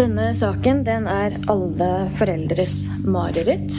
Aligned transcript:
Denne 0.00 0.30
saken 0.32 0.78
den 0.80 1.04
er 1.12 1.34
alle 1.52 1.86
foreldres 2.16 2.86
mareritt. 3.04 3.74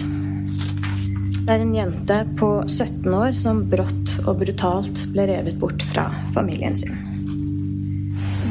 Det 1.48 1.50
er 1.50 1.64
en 1.64 1.72
jente 1.74 2.18
på 2.38 2.50
17 2.68 3.08
år 3.10 3.32
som 3.34 3.64
brått 3.72 4.12
og 4.28 4.44
brutalt 4.44 5.08
ble 5.16 5.26
revet 5.32 5.56
bort 5.58 5.82
fra 5.90 6.12
familien 6.36 6.78
sin. 6.78 6.94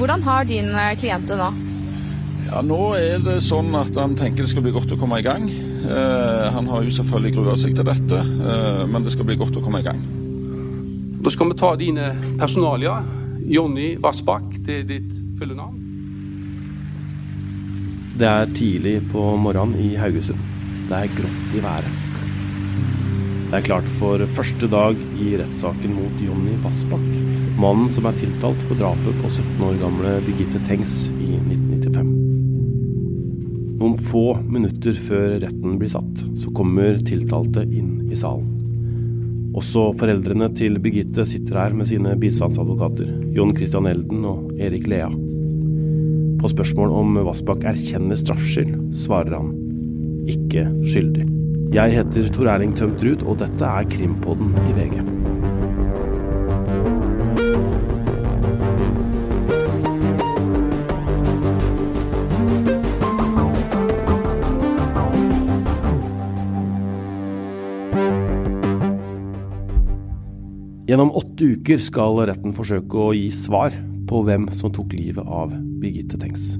Hvordan 0.00 0.24
har 0.26 0.48
din 0.48 0.72
eh, 0.74 0.96
klient 0.98 1.30
det 1.30 1.36
nå? 1.38 1.46
Ja, 2.48 2.62
Nå 2.66 2.80
er 2.98 3.22
det 3.22 3.36
sånn 3.46 3.70
at 3.78 3.94
han 3.94 4.16
tenker 4.18 4.42
det 4.42 4.50
skal 4.50 4.66
bli 4.66 4.74
godt 4.74 4.96
å 4.96 4.98
komme 4.98 5.20
i 5.22 5.26
gang. 5.28 5.46
Eh, 5.46 6.46
han 6.50 6.70
har 6.72 6.82
jo 6.82 6.96
selvfølgelig 6.96 7.36
grua 7.36 7.54
seg 7.60 7.76
til 7.78 7.86
dette, 7.86 8.24
eh, 8.24 8.82
men 8.90 9.06
det 9.06 9.14
skal 9.14 9.28
bli 9.30 9.38
godt 9.38 9.60
å 9.60 9.62
komme 9.62 9.84
i 9.84 9.86
gang. 9.86 10.02
Da 11.22 11.30
skal 11.30 11.52
vi 11.52 11.60
ta 11.62 11.76
dine 11.78 12.16
personalia. 12.40 12.98
Jonny 13.46 13.92
Vassbakk, 14.02 14.58
det 14.66 14.80
er 14.80 14.90
ditt 14.90 15.14
fulle 15.38 15.54
navn. 15.54 15.89
Det 18.20 18.28
er 18.28 18.50
tidlig 18.52 18.98
på 19.08 19.20
morgenen 19.40 19.78
i 19.80 19.94
Haugesund. 19.96 20.40
Det 20.90 20.92
er 20.92 21.12
grått 21.16 21.54
i 21.56 21.60
været. 21.64 21.92
Det 23.48 23.56
er 23.56 23.62
klart 23.64 23.86
for 23.96 24.20
første 24.36 24.68
dag 24.68 24.98
i 25.16 25.30
rettssaken 25.40 25.94
mot 25.96 26.20
Jonny 26.20 26.58
Vassbakk, 26.60 27.06
mannen 27.62 27.88
som 27.88 28.10
er 28.10 28.18
tiltalt 28.20 28.60
for 28.68 28.76
drapet 28.76 29.16
på 29.22 29.30
17 29.30 29.64
år 29.64 29.80
gamle 29.80 30.12
Birgitte 30.26 30.60
Tengs 30.68 30.92
i 31.14 31.30
1995. 31.38 32.12
Noen 33.80 33.96
få 34.10 34.26
minutter 34.44 35.00
før 35.08 35.38
retten 35.46 35.80
blir 35.80 35.94
satt, 35.96 36.20
så 36.36 36.52
kommer 36.52 37.00
tiltalte 37.00 37.64
inn 37.64 38.12
i 38.12 38.20
salen. 38.20 38.52
Også 39.56 39.88
foreldrene 39.96 40.52
til 40.60 40.76
Birgitte 40.76 41.24
sitter 41.24 41.62
her 41.64 41.80
med 41.80 41.88
sine 41.88 42.12
bistandsadvokater, 42.20 43.16
Jon 43.32 43.56
Christian 43.56 43.88
Elden 43.88 44.28
og 44.28 44.52
Erik 44.60 44.92
Lea. 44.92 45.08
På 46.40 46.48
spørsmål 46.48 46.92
om 46.96 47.18
Vassbakk 47.26 47.66
erkjenner 47.68 48.16
straffskyld, 48.16 48.72
svarer 48.96 49.34
han 49.36 49.50
ikke 50.30 50.64
skyldig. 50.88 51.26
Jeg 51.76 51.92
heter 51.98 52.30
Tor 52.32 52.48
Erling 52.48 52.72
Tømt 52.76 53.04
Ruud, 53.04 53.26
og 53.28 53.42
dette 53.42 53.66
er 53.68 53.84
Krimpodden 53.92 54.54
i 54.64 54.72
VG. 54.78 55.02
Gjennom 70.88 71.12
åtte 71.14 71.52
uker 71.52 71.78
skal 71.78 72.24
retten 72.32 72.56
forsøke 72.56 72.96
å 72.98 73.12
gi 73.14 73.28
svar 73.30 73.76
på 74.10 74.24
hvem 74.26 74.48
som 74.56 74.72
tok 74.74 74.96
livet 74.96 75.28
av 75.28 75.52
Birgitte 75.80 76.18
Tengs. 76.20 76.54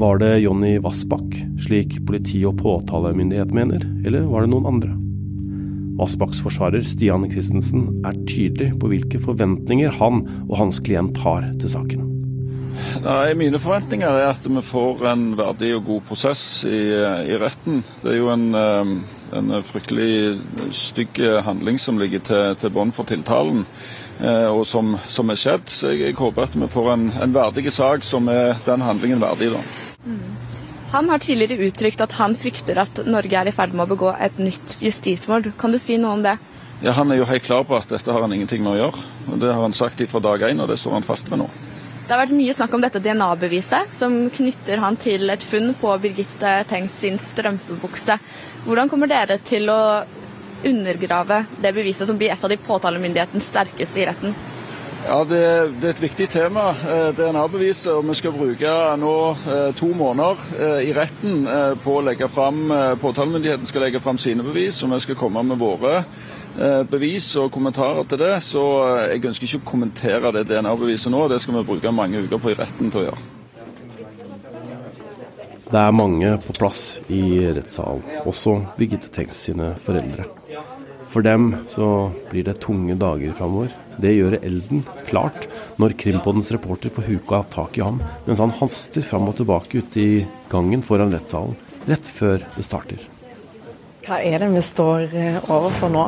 Var 0.00 0.18
det 0.18 0.38
Jonny 0.38 0.78
Vassbakk, 0.82 1.36
slik 1.60 2.00
politi 2.06 2.40
og 2.48 2.56
påtalemyndighet 2.62 3.52
mener, 3.54 3.84
eller 4.06 4.26
var 4.30 4.44
det 4.44 4.52
noen 4.52 4.68
andre? 4.70 4.94
Vassbakks 6.00 6.40
forsvarer 6.40 6.82
Stian 6.86 7.26
Christensen 7.30 7.88
er 8.08 8.16
tydelig 8.24 8.72
på 8.80 8.88
hvilke 8.90 9.20
forventninger 9.20 9.92
han 10.00 10.22
og 10.46 10.54
hans 10.62 10.80
klient 10.82 11.20
har 11.20 11.44
til 11.60 11.72
saken. 11.74 12.06
Nei, 13.04 13.34
Mine 13.36 13.60
forventninger 13.60 14.08
er 14.08 14.30
at 14.30 14.46
vi 14.46 14.62
får 14.64 15.04
en 15.10 15.24
verdig 15.38 15.74
og 15.76 15.86
god 15.90 16.04
prosess 16.08 16.44
i, 16.68 16.80
i 17.28 17.38
retten. 17.40 17.82
Det 18.00 18.14
er 18.14 18.20
jo 18.20 18.30
en, 18.32 18.46
eh, 18.56 18.94
en 19.36 19.56
fryktelig 19.66 20.38
stygg 20.74 21.20
handling 21.44 21.78
som 21.82 22.00
ligger 22.00 22.24
til, 22.24 22.54
til 22.62 22.72
bånn 22.74 22.94
for 22.94 23.10
tiltalen, 23.10 23.66
og 24.20 24.66
som, 24.68 24.96
som, 25.08 25.30
er 25.32 25.38
skjedd. 25.40 25.70
Så 25.72 25.94
jeg, 25.94 26.02
jeg 26.10 26.18
håper 26.18 26.44
at 26.44 26.56
vi 26.58 26.68
får 26.68 26.92
en, 26.92 27.06
en 27.24 27.32
verdig 27.34 27.72
sak 27.72 28.04
som 28.04 28.28
er 28.28 28.52
den 28.66 28.84
handlingen 28.84 29.22
verdig. 29.22 29.52
da. 29.54 29.62
Han 30.90 31.08
har 31.08 31.22
tidligere 31.22 31.68
uttrykt 31.70 32.00
at 32.02 32.16
han 32.18 32.34
frykter 32.34 32.80
at 32.82 33.04
Norge 33.06 33.36
er 33.38 33.46
i 33.46 33.54
ferd 33.54 33.74
med 33.76 33.86
å 33.86 33.92
begå 33.92 34.10
et 34.18 34.40
nytt 34.42 34.76
justismord. 34.82 35.52
Kan 35.60 35.70
du 35.70 35.78
si 35.78 35.96
noe 36.02 36.16
om 36.18 36.24
det? 36.24 36.36
Ja, 36.82 36.92
Han 36.96 37.12
er 37.12 37.20
jo 37.20 37.28
helt 37.28 37.44
klar 37.44 37.62
på 37.68 37.76
at 37.76 37.90
dette 37.92 38.10
har 38.10 38.24
han 38.24 38.32
ingenting 38.32 38.64
med 38.64 38.72
å 38.72 38.78
gjøre. 38.80 39.02
og 39.30 39.40
Det 39.40 39.52
har 39.52 39.62
han 39.62 39.76
sagt 39.76 40.00
fra 40.10 40.20
dag 40.20 40.42
én, 40.48 40.62
og 40.62 40.68
det 40.68 40.80
står 40.80 40.98
han 40.98 41.06
fast 41.06 41.30
ved 41.30 41.42
nå. 41.42 41.48
Det 42.10 42.16
har 42.16 42.24
vært 42.24 42.34
mye 42.34 42.54
snakk 42.56 42.72
om 42.74 42.82
dette 42.82 42.98
DNA-beviset, 43.04 43.92
som 43.94 44.14
knytter 44.34 44.80
han 44.82 44.96
til 44.98 45.30
et 45.30 45.44
funn 45.46 45.76
på 45.78 45.92
Birgitte 46.02 46.54
Tengs 46.66 46.96
sin 47.04 47.20
strømpebukse. 47.22 48.16
Hvordan 48.64 48.90
kommer 48.90 49.06
dere 49.06 49.36
til 49.46 49.70
å 49.70 49.80
undergrave 50.64 51.44
det 51.62 51.74
beviset 51.74 52.08
som 52.08 52.18
blir 52.18 52.32
et 52.32 52.44
av 52.44 52.50
de 52.52 52.58
påtalemyndighetens 52.60 53.52
sterkeste 53.52 54.02
i 54.02 54.08
retten? 54.08 54.34
Ja, 55.06 55.24
det, 55.24 55.40
det, 55.80 55.86
er 55.86 55.94
et 55.94 56.02
viktig 56.02 56.26
tema, 56.28 56.70
eh, 56.84 57.08
DNA-beviset. 57.16 57.92
og 57.94 58.08
Vi 58.08 58.14
skal 58.18 58.34
bruke 58.36 58.72
nå 59.00 59.14
eh, 59.32 59.70
to 59.76 59.88
måneder 59.96 60.42
eh, 60.60 60.90
i 60.90 60.92
retten 60.92 61.46
på 61.80 61.94
å 61.96 62.02
legge 62.04 62.28
fram 62.28 62.68
Påtalemyndigheten 63.00 63.66
skal 63.66 63.86
legge 63.86 64.02
fram 64.04 64.18
sine 64.20 64.44
bevis, 64.44 64.82
og 64.84 64.92
vi 64.92 65.00
skal 65.00 65.18
komme 65.18 65.42
med 65.46 65.58
våre 65.60 66.04
bevis 66.90 67.28
og 67.38 67.52
kommentarer 67.54 68.04
til 68.10 68.18
det. 68.20 68.32
Så 68.44 68.62
jeg 69.06 69.22
ønsker 69.30 69.46
ikke 69.46 69.62
å 69.62 69.68
kommentere 69.70 70.32
det 70.34 70.48
DNA-beviset 70.50 71.14
nå. 71.14 71.22
Det 71.30 71.38
skal 71.40 71.56
vi 71.56 71.68
bruke 71.70 71.94
mange 71.94 72.20
uker 72.26 72.42
på 72.42 72.52
i 72.52 72.58
retten 72.58 72.90
til 72.90 73.04
å 73.04 73.04
gjøre. 73.06 73.28
Det 75.70 75.78
er 75.78 75.94
mange 75.94 76.34
på 76.42 76.58
plass 76.58 76.82
i 77.08 77.22
rettssalen, 77.54 78.02
også 78.26 78.58
Birgitte 78.76 79.08
Tengs 79.14 79.38
sine 79.46 79.70
foreldre. 79.86 80.26
For 81.10 81.26
dem 81.26 81.54
så 81.66 81.86
blir 82.30 82.44
det 82.46 82.60
tunge 82.62 82.94
dager 82.98 83.34
framover. 83.34 83.72
Det 84.00 84.12
gjør 84.14 84.36
Elden 84.38 84.84
klart 85.08 85.48
når 85.82 85.96
Krimpoddens 85.98 86.52
reporter 86.54 86.92
får 86.94 87.08
huka 87.08 87.42
tak 87.50 87.78
i 87.78 87.82
ham 87.84 87.98
mens 88.28 88.42
han 88.42 88.54
haster 88.60 89.02
fram 89.04 89.26
og 89.28 89.40
tilbake 89.40 89.82
ute 89.82 90.00
i 90.00 90.12
gangen 90.52 90.84
foran 90.86 91.10
rettssalen 91.14 91.58
rett 91.90 92.10
før 92.14 92.44
det 92.54 92.66
starter. 92.66 93.02
Hva 94.06 94.20
er 94.24 94.42
det 94.42 94.50
vi 94.54 94.62
står 94.64 95.16
eh, 95.16 95.38
overfor 95.50 95.90
nå? 95.92 96.06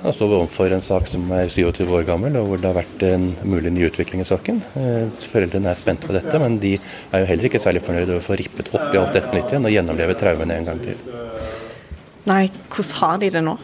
Nå 0.00 0.12
står 0.16 0.30
vi 0.30 0.36
overfor 0.38 0.72
en 0.72 0.84
sak 0.84 1.10
som 1.10 1.26
er 1.36 1.50
27 1.52 1.82
år 1.84 2.06
gammel, 2.08 2.38
og 2.40 2.46
hvor 2.48 2.60
det 2.60 2.70
har 2.70 2.78
vært 2.78 3.02
en 3.04 3.26
mulig 3.44 3.72
ny 3.74 3.84
utvikling 3.90 4.22
i 4.24 4.28
saken. 4.28 4.62
Eh, 4.80 5.10
foreldrene 5.26 5.72
er 5.72 5.80
spente 5.80 6.08
på 6.08 6.16
dette, 6.16 6.40
men 6.40 6.56
de 6.62 6.72
er 6.78 7.24
jo 7.24 7.28
heller 7.28 7.50
ikke 7.50 7.60
særlig 7.60 7.82
fornøyde 7.84 8.14
med 8.14 8.22
å 8.22 8.24
få 8.24 8.38
rippet 8.40 8.72
opp 8.72 8.94
i 8.94 9.00
alt 9.02 9.18
dette 9.18 9.34
nytt 9.34 9.52
igjen 9.52 9.68
og 9.68 9.74
gjennomleve 9.74 10.16
traumene 10.22 10.56
en 10.56 10.70
gang 10.70 10.80
til. 10.86 11.02
Nei, 12.28 12.50
hvordan 12.68 12.96
har 13.00 13.20
de 13.22 13.30
det 13.32 13.42
nå? 13.44 13.56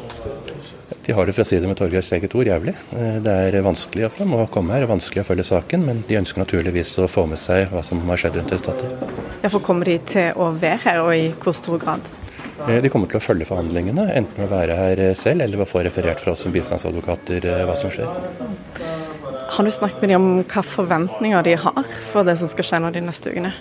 De 1.06 1.14
har 1.14 1.26
det, 1.26 1.34
for 1.36 1.44
å 1.44 1.46
si 1.46 1.58
det 1.62 1.68
med 1.70 1.78
Torgeirs 1.78 2.08
eget 2.16 2.32
ord, 2.34 2.48
jævlig. 2.48 2.72
Eh, 2.96 3.18
det 3.22 3.32
er 3.46 3.56
vanskelig 3.62 4.08
for 4.10 4.24
dem 4.24 4.34
å 4.34 4.46
komme 4.50 4.74
her, 4.74 4.88
vanskelig 4.90 5.22
å 5.22 5.28
følge 5.28 5.44
saken, 5.46 5.84
men 5.86 6.02
de 6.08 6.18
ønsker 6.18 6.42
naturligvis 6.42 6.96
å 7.04 7.06
få 7.10 7.28
med 7.30 7.38
seg 7.38 7.68
hva 7.70 7.82
som 7.86 8.00
har 8.08 8.22
skjedd 8.22 8.40
rundt 8.40 8.54
resultatet. 8.56 9.04
Ja, 9.44 9.50
Kommer 9.66 9.86
de 9.86 9.98
til 10.08 10.34
å 10.34 10.50
være 10.56 10.80
her, 10.82 11.02
og 11.04 11.12
i 11.14 11.28
hvor 11.42 11.54
stor 11.54 11.78
grad? 11.82 12.10
Eh, 12.66 12.80
de 12.82 12.90
kommer 12.90 13.12
til 13.12 13.20
å 13.20 13.22
følge 13.22 13.46
forhandlingene, 13.46 14.08
enten 14.18 14.42
ved 14.42 14.48
å 14.48 14.54
være 14.56 14.78
her 14.80 15.04
selv 15.14 15.44
eller 15.44 15.60
ved 15.60 15.68
å 15.68 15.70
få 15.70 15.84
referert 15.86 16.22
fra 16.24 16.34
oss 16.34 16.42
som 16.46 16.54
bistandsadvokater 16.54 17.46
eh, 17.52 17.64
hva 17.68 17.76
som 17.78 17.92
skjer. 17.92 18.10
Har 19.56 19.64
du 19.64 19.70
snakket 19.70 20.02
med 20.02 20.10
dem 20.10 20.24
om 20.26 20.40
hva 20.42 20.62
forventninger 20.66 21.46
de 21.46 21.58
har 21.60 21.98
for 22.10 22.26
det 22.26 22.34
som 22.40 22.50
skal 22.50 22.66
skje 22.66 22.82
nå 22.82 22.90
de 22.96 23.04
neste 23.04 23.30
ukene? 23.30 23.52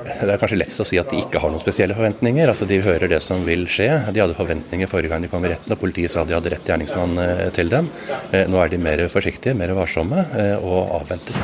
Det 0.00 0.32
er 0.32 0.40
kanskje 0.40 0.58
lett 0.60 0.76
å 0.80 0.86
si 0.86 0.98
at 1.00 1.10
de 1.12 1.18
ikke 1.20 1.40
har 1.42 1.52
noen 1.52 1.62
spesielle 1.62 1.96
forventninger. 1.96 2.48
altså 2.48 2.66
De 2.68 2.80
hører 2.84 3.10
det 3.12 3.20
som 3.24 3.42
vil 3.44 3.66
skje. 3.68 3.88
De 4.14 4.22
hadde 4.22 4.36
forventninger 4.38 4.88
forrige 4.88 5.12
gang 5.12 5.24
de 5.24 5.30
kom 5.32 5.44
i 5.44 5.52
retten, 5.52 5.74
og 5.74 5.80
politiet 5.80 6.12
sa 6.12 6.24
de 6.24 6.36
hadde 6.36 6.52
rett 6.54 6.68
gjerningsmann 6.68 7.18
eh, 7.20 7.46
til 7.56 7.72
dem. 7.72 7.90
Eh, 8.32 8.46
nå 8.48 8.60
er 8.62 8.72
de 8.72 8.80
mer 8.80 9.04
forsiktige, 9.12 9.56
mer 9.58 9.74
varsomme 9.76 10.24
eh, 10.40 10.56
og 10.56 10.94
avventer. 11.00 11.36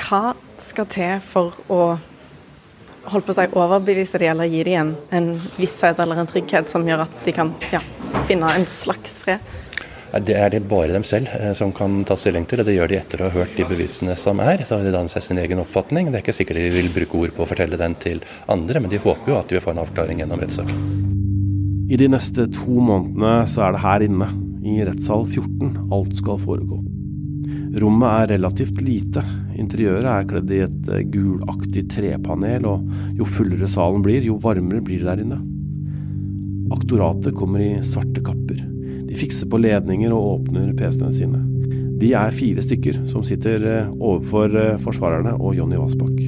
Hva 0.00 0.22
skal 0.60 0.88
til 0.88 1.18
for 1.20 1.58
å 1.68 1.82
holdt 3.10 3.26
på 3.26 3.34
å 3.36 3.64
overbevise 3.64 4.20
de 4.20 4.28
eller 4.30 4.48
gi 4.48 4.62
dem 4.64 4.80
en, 4.80 4.94
en 5.16 5.32
visshet 5.58 6.00
eller 6.00 6.20
en 6.20 6.28
trygghet 6.28 6.72
som 6.72 6.86
gjør 6.88 7.04
at 7.04 7.24
de 7.26 7.34
kan 7.36 7.52
ja, 7.72 7.82
finne 8.28 8.48
en 8.56 8.68
slags 8.68 9.18
fred? 9.20 9.44
Det 10.10 10.34
er 10.34 10.50
det 10.50 10.64
bare 10.66 10.90
dem 10.90 11.04
selv 11.06 11.30
eh, 11.36 11.52
som 11.54 11.70
kan 11.74 12.00
ta 12.06 12.16
stilling 12.18 12.42
til, 12.50 12.62
og 12.62 12.66
det 12.66 12.74
gjør 12.74 12.90
de 12.90 12.98
etter 12.98 13.20
å 13.22 13.28
ha 13.28 13.34
hørt 13.44 13.54
de 13.54 13.66
bevisene 13.68 14.16
som 14.18 14.40
er. 14.42 14.64
Så 14.66 14.76
har 14.76 14.86
de 14.86 14.94
dannet 14.94 15.12
seg 15.12 15.22
sin 15.22 15.38
egen 15.38 15.62
oppfatning. 15.62 16.10
Det 16.10 16.18
er 16.18 16.24
ikke 16.24 16.34
sikkert 16.34 16.58
de 16.58 16.72
vil 16.74 16.90
bruke 16.94 17.20
ord 17.20 17.34
på 17.36 17.44
å 17.44 17.50
fortelle 17.50 17.78
den 17.78 17.94
til 17.94 18.22
andre, 18.50 18.82
men 18.82 18.90
de 18.90 18.98
håper 18.98 19.30
jo 19.30 19.38
at 19.38 19.50
de 19.50 19.56
vil 19.56 19.62
få 19.62 19.74
en 19.74 19.82
avklaring 19.84 20.22
gjennom 20.22 20.42
rettssaken. 20.42 20.80
I 21.90 21.98
de 21.98 22.08
neste 22.10 22.46
to 22.54 22.74
månedene 22.82 23.34
så 23.50 23.66
er 23.66 23.76
det 23.76 23.82
her 23.84 24.06
inne, 24.06 24.30
i 24.66 24.82
rettssal 24.86 25.22
14, 25.24 25.92
alt 25.94 26.18
skal 26.18 26.42
foregå. 26.42 26.80
Rommet 27.80 28.10
er 28.10 28.32
relativt 28.34 28.82
lite. 28.82 29.22
Interiøret 29.62 30.10
er 30.10 30.26
kledd 30.32 30.50
i 30.50 30.64
et 30.66 30.90
eh, 30.90 31.06
gulaktig 31.06 31.86
trepanel, 31.94 32.66
og 32.66 33.14
jo 33.18 33.30
fullere 33.30 33.70
salen 33.70 34.02
blir, 34.02 34.26
jo 34.26 34.40
varmere 34.42 34.82
blir 34.82 35.04
det 35.04 35.10
der 35.12 35.22
inne. 35.22 35.38
Aktoratet 36.74 37.34
kommer 37.38 37.62
i 37.62 37.72
svarte 37.86 38.22
kapper. 38.26 38.69
De 39.10 39.16
fikser 39.18 39.48
på 39.50 39.58
ledninger 39.58 40.12
og 40.14 40.36
åpner 40.36 40.70
PC-ene 40.78 41.14
sine. 41.14 41.40
De 42.00 42.12
er 42.14 42.30
fire 42.32 42.62
stykker 42.62 43.00
som 43.10 43.24
sitter 43.26 43.64
eh, 43.66 43.88
overfor 43.98 44.54
eh, 44.56 44.76
forsvarerne 44.80 45.32
og 45.34 45.56
Jonny 45.58 45.80
Vassbakk. 45.80 46.20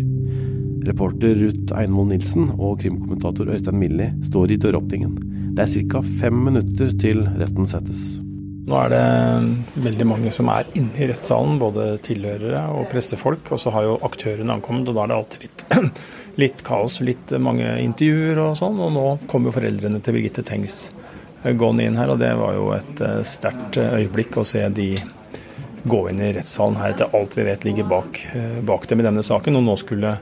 Reporter 0.89 1.37
Ruth 1.39 1.77
Einvoll 1.79 2.09
Nilsen 2.11 2.49
og 2.57 2.81
krimkommentator 2.83 3.53
Øystein 3.55 3.79
Millie 3.79 4.11
står 4.27 4.51
i 4.51 4.59
døråpningen. 4.65 5.15
Det 5.55 5.63
er 5.63 5.87
ca. 5.93 6.03
fem 6.03 6.41
minutter 6.49 6.91
til 6.99 7.23
retten 7.39 7.71
settes. 7.71 8.03
Nå 8.67 8.79
er 8.81 8.91
det 8.91 9.83
veldig 9.85 10.07
mange 10.11 10.33
som 10.35 10.51
er 10.51 10.67
inne 10.79 10.99
i 10.99 11.07
rettssalen, 11.11 11.61
både 11.63 11.87
tilhørere 12.03 12.65
og 12.75 12.89
pressefolk. 12.91 13.53
Og 13.55 13.63
så 13.63 13.71
har 13.75 13.87
jo 13.87 14.01
aktørene 14.11 14.59
ankommet, 14.59 14.91
og 14.91 14.99
da 14.99 15.05
er 15.05 15.13
det 15.13 15.21
alltid 15.21 15.47
litt, 15.47 15.65
litt 16.43 16.67
kaos, 16.67 16.99
litt 17.07 17.37
mange 17.39 17.77
intervjuer 17.85 18.43
og 18.43 18.59
sånn. 18.59 18.83
Og 18.83 18.91
nå 18.99 19.07
kommer 19.31 19.53
jo 19.53 19.61
foreldrene 19.61 20.03
til 20.03 20.19
Birgitte 20.19 20.43
Tengs 20.51 20.89
gående 21.43 21.87
inn 21.87 21.99
her, 21.99 22.13
og 22.13 22.21
det 22.23 22.33
var 22.39 22.55
jo 22.57 22.69
et 22.77 23.03
eh, 23.03 23.21
sterkt 23.27 23.79
øyeblikk 23.83 24.39
å 24.39 24.47
se 24.47 24.63
de 24.75 24.93
gå 25.83 26.03
inn 26.11 26.23
i 26.23 26.31
rettssalen 26.37 26.79
her 26.79 26.95
etter 26.95 27.17
alt 27.19 27.35
vi 27.35 27.47
vet 27.49 27.67
ligger 27.67 27.89
bak, 27.91 28.21
eh, 28.37 28.61
bak 28.63 28.87
dem 28.91 29.03
i 29.03 29.09
denne 29.09 29.25
saken. 29.27 29.59
Og 29.59 29.67
nå 29.67 29.75
skulle 29.81 30.15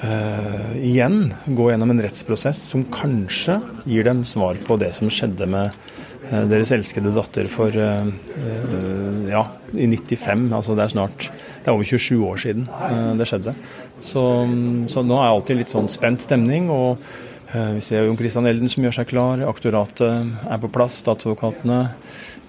uh, 0.00 0.72
igjen 0.80 1.30
gå 1.46 1.70
gjennom 1.70 1.94
en 1.94 2.02
rettsprosess 2.02 2.62
som 2.72 2.86
kanskje 2.90 3.60
gir 3.84 4.06
dem 4.08 4.24
svar 4.26 4.58
på 4.66 4.78
det 4.80 4.90
som 4.96 5.12
skjedde 5.12 5.46
med 5.52 5.76
uh, 6.32 6.44
deres 6.50 6.72
elskede 6.74 7.14
datter 7.14 7.46
for 7.52 7.70
uh, 7.70 8.10
ja, 9.30 9.46
i 9.76 9.86
95. 9.86 10.48
Altså 10.50 10.74
det 10.74 10.88
er 10.88 10.94
snart 10.96 11.30
Det 11.30 11.70
er 11.70 11.76
over 11.76 11.86
27 11.86 12.26
år 12.26 12.42
siden 12.42 12.66
det 13.20 13.30
skjedde. 13.30 13.54
Så, 14.00 14.22
så, 14.90 15.04
nå 15.04 15.20
er 15.20 15.28
alltid 15.30 15.60
litt 15.60 15.70
sånn 15.70 15.90
spent 15.92 16.24
stemning. 16.24 16.72
og 16.74 16.98
vi 17.50 17.80
ser 17.82 18.04
Jon 18.06 18.18
Christian 18.18 18.46
Elden 18.46 18.70
som 18.70 18.84
gjør 18.84 19.00
seg 19.00 19.08
klar. 19.10 19.40
Aktoratet 19.48 20.46
er 20.46 20.60
på 20.62 20.70
plass. 20.72 21.00
Statsadvokatene 21.02 21.80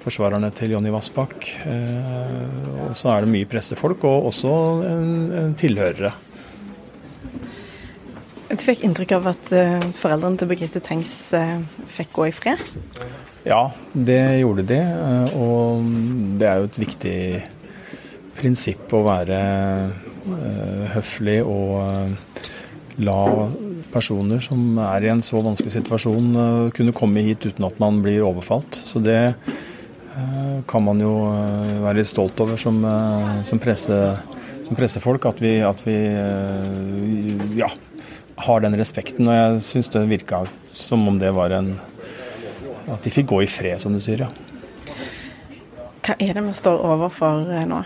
forsvarerne 0.01 0.49
til 0.57 0.75
Jonny 0.75 0.91
Vassbakk. 0.93 1.47
Eh, 1.69 2.83
og 2.87 2.93
så 2.97 3.13
er 3.13 3.23
det 3.23 3.31
mye 3.33 3.49
pressefolk, 3.49 4.05
og 4.09 4.29
også 4.31 4.53
tilhørere. 5.61 6.13
Du 8.51 8.59
fikk 8.59 8.81
inntrykk 8.83 9.13
av 9.15 9.29
at 9.31 9.51
uh, 9.55 9.85
foreldrene 9.95 10.35
til 10.41 10.49
Birgitte 10.49 10.81
Tengs 10.83 11.13
fikk 11.95 12.09
gå 12.17 12.25
i 12.27 12.33
fred? 12.35 12.59
Ja, 13.47 13.69
det 13.93 14.41
gjorde 14.41 14.65
de. 14.67 14.79
Og 15.39 15.87
det 16.41 16.49
er 16.49 16.59
jo 16.59 16.67
et 16.67 16.81
viktig 16.81 17.19
prinsipp 18.35 18.91
å 18.91 19.05
være 19.07 19.39
høflig 20.91 21.39
og 21.47 22.99
la 23.01 23.21
personer 23.91 24.41
som 24.43 24.79
er 24.83 25.05
i 25.05 25.11
en 25.11 25.23
så 25.25 25.41
vanskelig 25.43 25.75
situasjon, 25.77 26.71
kunne 26.75 26.95
komme 26.95 27.23
hit 27.25 27.45
uten 27.49 27.67
at 27.67 27.77
man 27.81 27.99
blir 28.03 28.25
overfalt. 28.27 28.79
Så 28.87 29.03
det 29.03 29.19
Eh, 30.11 30.63
kan 30.67 30.83
man 30.83 30.99
jo 30.99 31.11
eh, 31.31 31.77
være 31.79 32.01
litt 32.01 32.09
stolt 32.09 32.39
over 32.43 32.59
som, 32.59 32.81
eh, 32.83 33.43
som, 33.47 33.59
presse, 33.63 33.99
som 34.65 34.77
pressefolk. 34.77 35.25
At 35.29 35.39
vi, 35.43 35.53
at 35.63 35.83
vi 35.87 35.95
ja, 37.59 37.69
har 38.47 38.65
den 38.65 38.75
respekten. 38.79 39.29
Og 39.29 39.37
jeg 39.37 39.63
syns 39.69 39.91
det 39.93 40.03
virka 40.11 40.43
som 40.75 41.07
om 41.07 41.19
det 41.21 41.31
var 41.35 41.55
en 41.55 41.77
At 42.91 43.05
de 43.05 43.11
fikk 43.13 43.29
gå 43.29 43.37
i 43.43 43.47
fred, 43.47 43.77
som 43.79 43.93
du 43.93 44.01
sier, 44.03 44.25
ja. 44.25 44.27
Hva 46.01 46.15
er 46.17 46.33
det 46.35 46.41
vi 46.43 46.53
står 46.57 46.81
overfor 46.83 47.45
nå? 47.69 47.77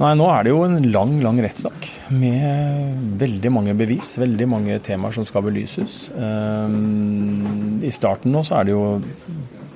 Nei, 0.00 0.14
Nå 0.16 0.26
er 0.32 0.46
det 0.46 0.52
jo 0.54 0.62
en 0.64 0.78
lang 0.94 1.18
lang 1.20 1.38
rettssak 1.44 1.86
med 2.16 3.16
veldig 3.20 3.50
mange 3.52 3.74
bevis, 3.76 4.14
veldig 4.20 4.46
mange 4.48 4.78
temaer 4.80 5.12
som 5.12 5.26
skal 5.28 5.44
belyses. 5.44 6.06
I 6.10 7.92
starten 7.92 8.32
nå 8.32 8.40
så 8.46 8.60
er 8.60 8.68
det 8.68 8.72
jo 8.72 8.84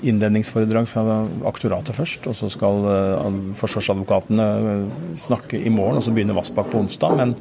innledningsforedrag 0.05 0.89
fra 0.89 1.19
aktoratet 1.49 1.97
først. 1.97 2.29
Og 2.31 2.39
så 2.39 2.49
skal 2.53 2.89
uh, 2.89 3.29
forsvarsadvokatene 3.59 4.49
eh, 4.73 4.87
snakke 5.25 5.61
i 5.61 5.73
morgen, 5.73 6.01
og 6.01 6.07
så 6.07 6.15
begynner 6.15 6.37
Vassbakk 6.37 6.71
på 6.73 6.83
onsdag. 6.85 7.17
Men, 7.21 7.37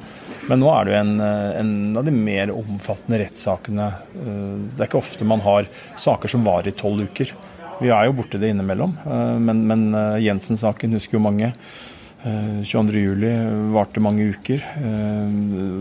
men, 0.49 0.61
nå 0.61 0.69
er 0.73 0.85
det 0.85 0.93
jo 0.93 0.99
en, 0.99 1.15
eh, 1.23 1.49
en 1.61 1.73
av 1.99 2.07
de 2.07 2.15
mer 2.15 2.53
omfattende 2.55 3.19
rettssakene. 3.23 3.89
Det 4.13 4.83
er 4.83 4.89
ikke 4.89 5.01
ofte 5.01 5.27
man 5.27 5.43
har 5.43 5.67
saker 5.99 6.31
som 6.31 6.45
varer 6.47 6.71
i 6.71 6.77
tolv 6.77 7.07
uker. 7.09 7.33
Vi 7.81 7.91
er 7.91 8.07
jo 8.07 8.15
borti 8.15 8.39
det 8.39 8.53
innimellom. 8.53 8.93
Men, 9.43 9.63
men 9.67 9.89
Jensen-saken 10.21 10.93
husker 10.95 11.17
jo 11.17 11.25
mange. 11.25 11.51
22.07 12.23 13.73
varte 13.73 14.03
mange 14.03 14.29
uker. 14.31 14.61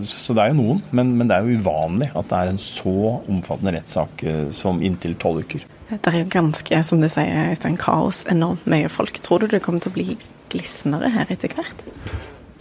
Så 0.08 0.34
det 0.34 0.42
er 0.42 0.50
jo 0.50 0.58
noen, 0.58 0.80
men, 0.90 1.12
men, 1.18 1.28
det 1.30 1.36
er 1.36 1.46
jo 1.46 1.60
uvanlig 1.62 2.08
at 2.18 2.30
det 2.32 2.40
er 2.40 2.50
en 2.50 2.60
så 2.62 2.96
omfattende 3.20 3.76
rettssak 3.76 4.24
som 4.56 4.82
inntil 4.82 5.14
tolv 5.22 5.44
uker. 5.46 5.62
Det 5.92 6.08
er 6.08 6.22
jo 6.22 6.28
ganske, 6.32 6.82
som 6.88 7.02
du 7.02 7.08
sier, 7.12 7.52
Øystein, 7.52 7.76
kaos. 7.80 8.24
Enormt 8.32 8.64
mye 8.70 8.88
folk. 8.90 9.20
Tror 9.22 9.44
du 9.44 9.52
det 9.52 9.62
kommer 9.64 9.82
til 9.84 9.92
å 9.92 9.96
bli 9.98 10.18
glisnere 10.52 11.10
her 11.12 11.30
etter 11.32 11.52
hvert? 11.52 11.86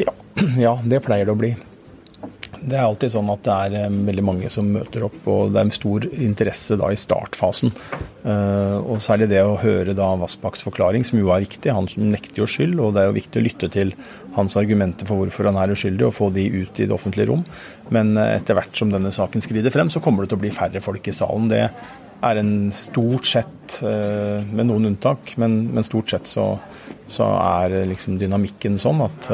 Ja, 0.02 0.14
ja 0.66 0.78
det 0.84 1.02
pleier 1.06 1.30
det 1.30 1.36
å 1.36 1.40
bli. 1.40 1.56
Det 2.62 2.78
er 2.78 2.84
alltid 2.86 3.10
sånn 3.16 3.30
at 3.34 3.42
det 3.46 3.54
er 3.54 3.76
eh, 3.80 3.94
veldig 4.10 4.24
mange 4.26 4.50
som 4.54 4.68
møter 4.70 5.08
opp, 5.08 5.18
og 5.32 5.54
det 5.54 5.58
er 5.58 5.66
en 5.66 5.74
stor 5.74 6.06
interesse 6.12 6.78
da 6.78 6.92
i 6.94 7.00
startfasen. 7.00 7.72
Uh, 8.22 8.78
og 8.86 9.00
særlig 9.02 9.32
det 9.32 9.40
å 9.42 9.56
høre 9.58 9.96
da 9.98 10.12
Vassbakks 10.22 10.62
forklaring, 10.68 11.02
som 11.08 11.18
jo 11.18 11.32
er 11.34 11.42
viktig. 11.42 11.72
Han 11.74 11.90
nekter 12.12 12.44
jo 12.44 12.50
skyld, 12.50 12.78
og 12.78 12.94
det 12.94 13.02
er 13.02 13.10
jo 13.10 13.16
viktig 13.18 13.42
å 13.42 13.46
lytte 13.48 13.70
til 13.74 13.96
hans 14.36 14.58
argumenter 14.62 15.10
for 15.10 15.24
hvorfor 15.24 15.50
han 15.50 15.58
er 15.58 15.74
uskyldig, 15.74 16.06
og 16.06 16.14
få 16.14 16.30
de 16.36 16.46
ut 16.54 16.84
i 16.84 16.86
det 16.86 16.94
offentlige 16.94 17.32
rom. 17.32 17.42
Men 17.90 18.14
uh, 18.20 18.28
etter 18.36 18.60
hvert 18.60 18.78
som 18.78 18.94
denne 18.94 19.14
saken 19.16 19.42
skrider 19.42 19.74
frem, 19.74 19.90
så 19.90 20.04
kommer 20.04 20.24
det 20.24 20.34
til 20.36 20.42
å 20.42 20.44
bli 20.46 20.54
færre 20.54 20.84
folk 20.86 21.10
i 21.10 21.16
salen. 21.18 21.50
Det 21.50 21.64
er 21.66 22.38
en 22.38 22.54
stort 22.78 23.26
sett, 23.26 23.80
med 23.82 24.68
noen 24.70 24.92
unntak, 24.92 25.32
men, 25.42 25.56
men 25.74 25.86
stort 25.88 26.12
sett 26.12 26.30
så, 26.30 26.44
så 27.10 27.32
er 27.40 27.80
liksom 27.90 28.20
dynamikken 28.22 28.78
sånn 28.78 29.02
at 29.08 29.32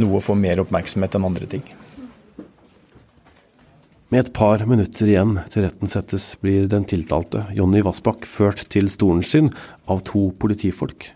noe 0.00 0.22
får 0.24 0.38
mer 0.40 0.62
oppmerksomhet 0.64 1.18
enn 1.18 1.28
andre 1.28 1.50
ting. 1.52 1.66
Med 4.12 4.26
et 4.26 4.34
par 4.36 4.60
minutter 4.68 5.08
igjen 5.08 5.38
til 5.48 5.64
retten 5.64 5.88
settes, 5.88 6.34
blir 6.36 6.66
den 6.68 6.82
tiltalte, 6.84 7.46
Jonny 7.56 7.80
Vassbakk, 7.80 8.26
ført 8.28 8.60
til 8.68 8.90
stolen 8.92 9.22
sin 9.24 9.48
av 9.88 10.02
to 10.04 10.26
politifolk. 10.36 11.06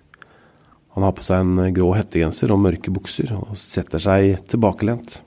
Han 0.97 1.05
har 1.05 1.13
på 1.13 1.27
seg 1.27 1.43
en 1.45 1.75
grå 1.77 1.91
hettegenser 1.93 2.55
og 2.55 2.63
mørke 2.65 2.95
bukser, 2.97 3.35
og 3.37 3.53
setter 3.61 4.01
seg 4.01 4.39
tilbakelent. 4.49 5.19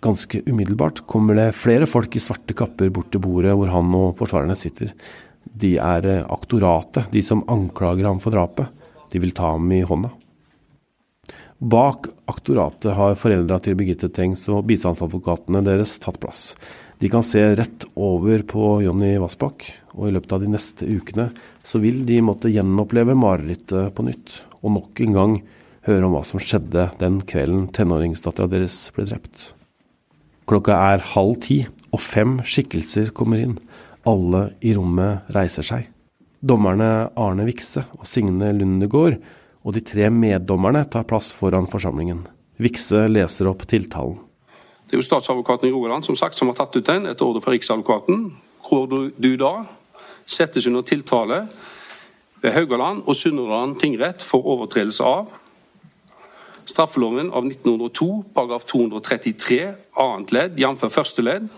Ganske 0.00 0.40
umiddelbart 0.48 1.04
kommer 1.04 1.36
det 1.36 1.50
flere 1.60 1.84
folk 1.84 2.16
i 2.16 2.24
svarte 2.24 2.56
kapper 2.56 2.88
bort 2.88 3.12
til 3.12 3.20
bordet 3.20 3.52
hvor 3.52 3.76
han 3.76 3.92
og 4.00 4.16
forsvarerne 4.16 4.56
sitter. 4.56 4.96
De 5.44 5.74
er 5.76 6.08
aktoratet, 6.24 7.12
de 7.12 7.20
som 7.20 7.44
anklager 7.52 8.08
ham 8.08 8.24
for 8.24 8.32
drapet. 8.32 8.72
De 9.12 9.20
vil 9.20 9.36
ta 9.36 9.52
ham 9.58 9.68
i 9.76 9.84
hånda. 9.84 10.16
Bak 11.64 12.10
aktoratet 12.28 12.92
har 12.92 13.14
foreldra 13.16 13.56
til 13.64 13.76
Birgitte 13.78 14.10
Tengs 14.12 14.42
og 14.52 14.66
bistandsadvokatene 14.68 15.62
deres 15.64 15.94
tatt 16.02 16.18
plass. 16.20 16.50
De 17.00 17.08
kan 17.08 17.24
se 17.24 17.40
rett 17.56 17.86
over 17.96 18.42
på 18.44 18.66
Jonny 18.84 19.14
Vassbakk, 19.22 19.64
og 19.96 20.10
i 20.10 20.12
løpet 20.12 20.34
av 20.36 20.42
de 20.42 20.50
neste 20.52 20.84
ukene 20.84 21.30
så 21.64 21.80
vil 21.80 22.02
de 22.04 22.18
måtte 22.20 22.52
gjenoppleve 22.52 23.16
marerittet 23.16 23.94
på 23.96 24.04
nytt, 24.04 24.42
og 24.60 24.74
nok 24.74 25.00
en 25.06 25.16
gang 25.16 25.36
høre 25.88 26.04
om 26.04 26.12
hva 26.12 26.20
som 26.28 26.42
skjedde 26.42 26.90
den 27.00 27.22
kvelden 27.24 27.70
tenåringsdattera 27.72 28.50
deres 28.52 28.76
ble 28.92 29.06
drept. 29.08 29.46
Klokka 30.44 30.76
er 30.92 31.06
halv 31.14 31.38
ti, 31.46 31.62
og 31.96 32.02
fem 32.04 32.42
skikkelser 32.44 33.08
kommer 33.16 33.40
inn. 33.40 33.56
Alle 34.04 34.50
i 34.60 34.74
rommet 34.76 35.32
reiser 35.32 35.64
seg. 35.64 35.88
Dommerne 36.44 37.08
Arne 37.16 37.48
Vikse 37.48 37.86
og 37.96 38.04
Signe 38.04 38.52
Lundegård 38.52 39.16
og 39.64 39.74
de 39.74 39.80
tre 39.80 40.10
meddommerne 40.12 40.84
tar 40.92 41.06
plass 41.08 41.32
foran 41.36 41.68
forsamlingen. 41.70 42.26
Vikse 42.60 43.06
leser 43.08 43.48
opp 43.50 43.64
tiltalen. 43.68 44.18
Det 44.84 44.98
er 44.98 45.00
jo 45.00 45.06
statsadvokaten 45.06 45.68
i 45.68 45.72
Rogaland 45.72 46.04
som 46.04 46.16
sagt 46.16 46.36
som 46.38 46.50
har 46.50 46.58
tatt 46.58 46.76
ut 46.76 46.86
den 46.86 47.08
etter 47.08 47.24
ordre 47.24 47.40
fra 47.42 47.54
Riksadvokaten, 47.54 48.26
hvor 48.68 48.86
du 48.86 49.30
da 49.40 49.54
settes 50.26 50.68
under 50.68 50.84
tiltale 50.84 51.46
ved 52.44 52.52
Haugaland 52.52 53.02
og 53.08 53.16
Sunnhordland 53.16 53.78
tingrett 53.80 54.22
for 54.22 54.44
overtredelse 54.44 55.04
av 55.04 55.32
straffeloven 56.68 57.32
av 57.32 57.46
1902 57.48 58.08
paragraf 58.36 58.64
233 58.68 59.60
annet 60.00 60.32
ledd, 60.32 60.60
jf. 60.60 60.86
første 60.92 61.24
ledd, 61.24 61.48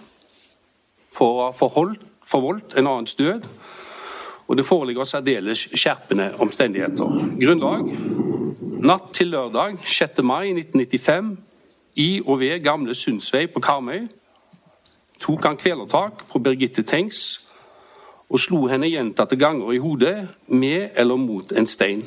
for 1.15 1.47
ha 1.47 1.53
forvoldt 1.55 2.77
en 2.77 2.87
annens 2.87 3.15
død 3.19 3.47
og 4.49 4.57
det 4.57 4.67
foreligger 4.67 5.05
særdeles 5.05 5.69
skjerpende 5.75 6.35
omstendigheter. 6.39 7.11
Grunnlag 7.41 7.89
natt 8.87 9.11
til 9.15 9.33
lørdag 9.33 9.79
6. 9.85 10.23
mai 10.23 10.51
1995 10.51 11.37
i 11.97 12.21
og 12.27 12.41
ved 12.41 12.63
gamle 12.65 12.95
Sundsvei 12.95 13.47
på 13.47 13.61
Karmøy 13.61 14.07
tok 15.21 15.45
han 15.45 15.57
kvelertak 15.57 16.27
på 16.29 16.39
Birgitte 16.39 16.83
Tengs 16.83 17.47
og 18.29 18.41
slo 18.41 18.67
henne 18.67 18.91
gjentatte 18.91 19.37
ganger 19.37 19.73
i 19.73 19.79
hodet 19.79 20.29
med 20.47 20.89
eller 20.95 21.17
mot 21.17 21.53
en 21.53 21.67
stein. 21.67 22.05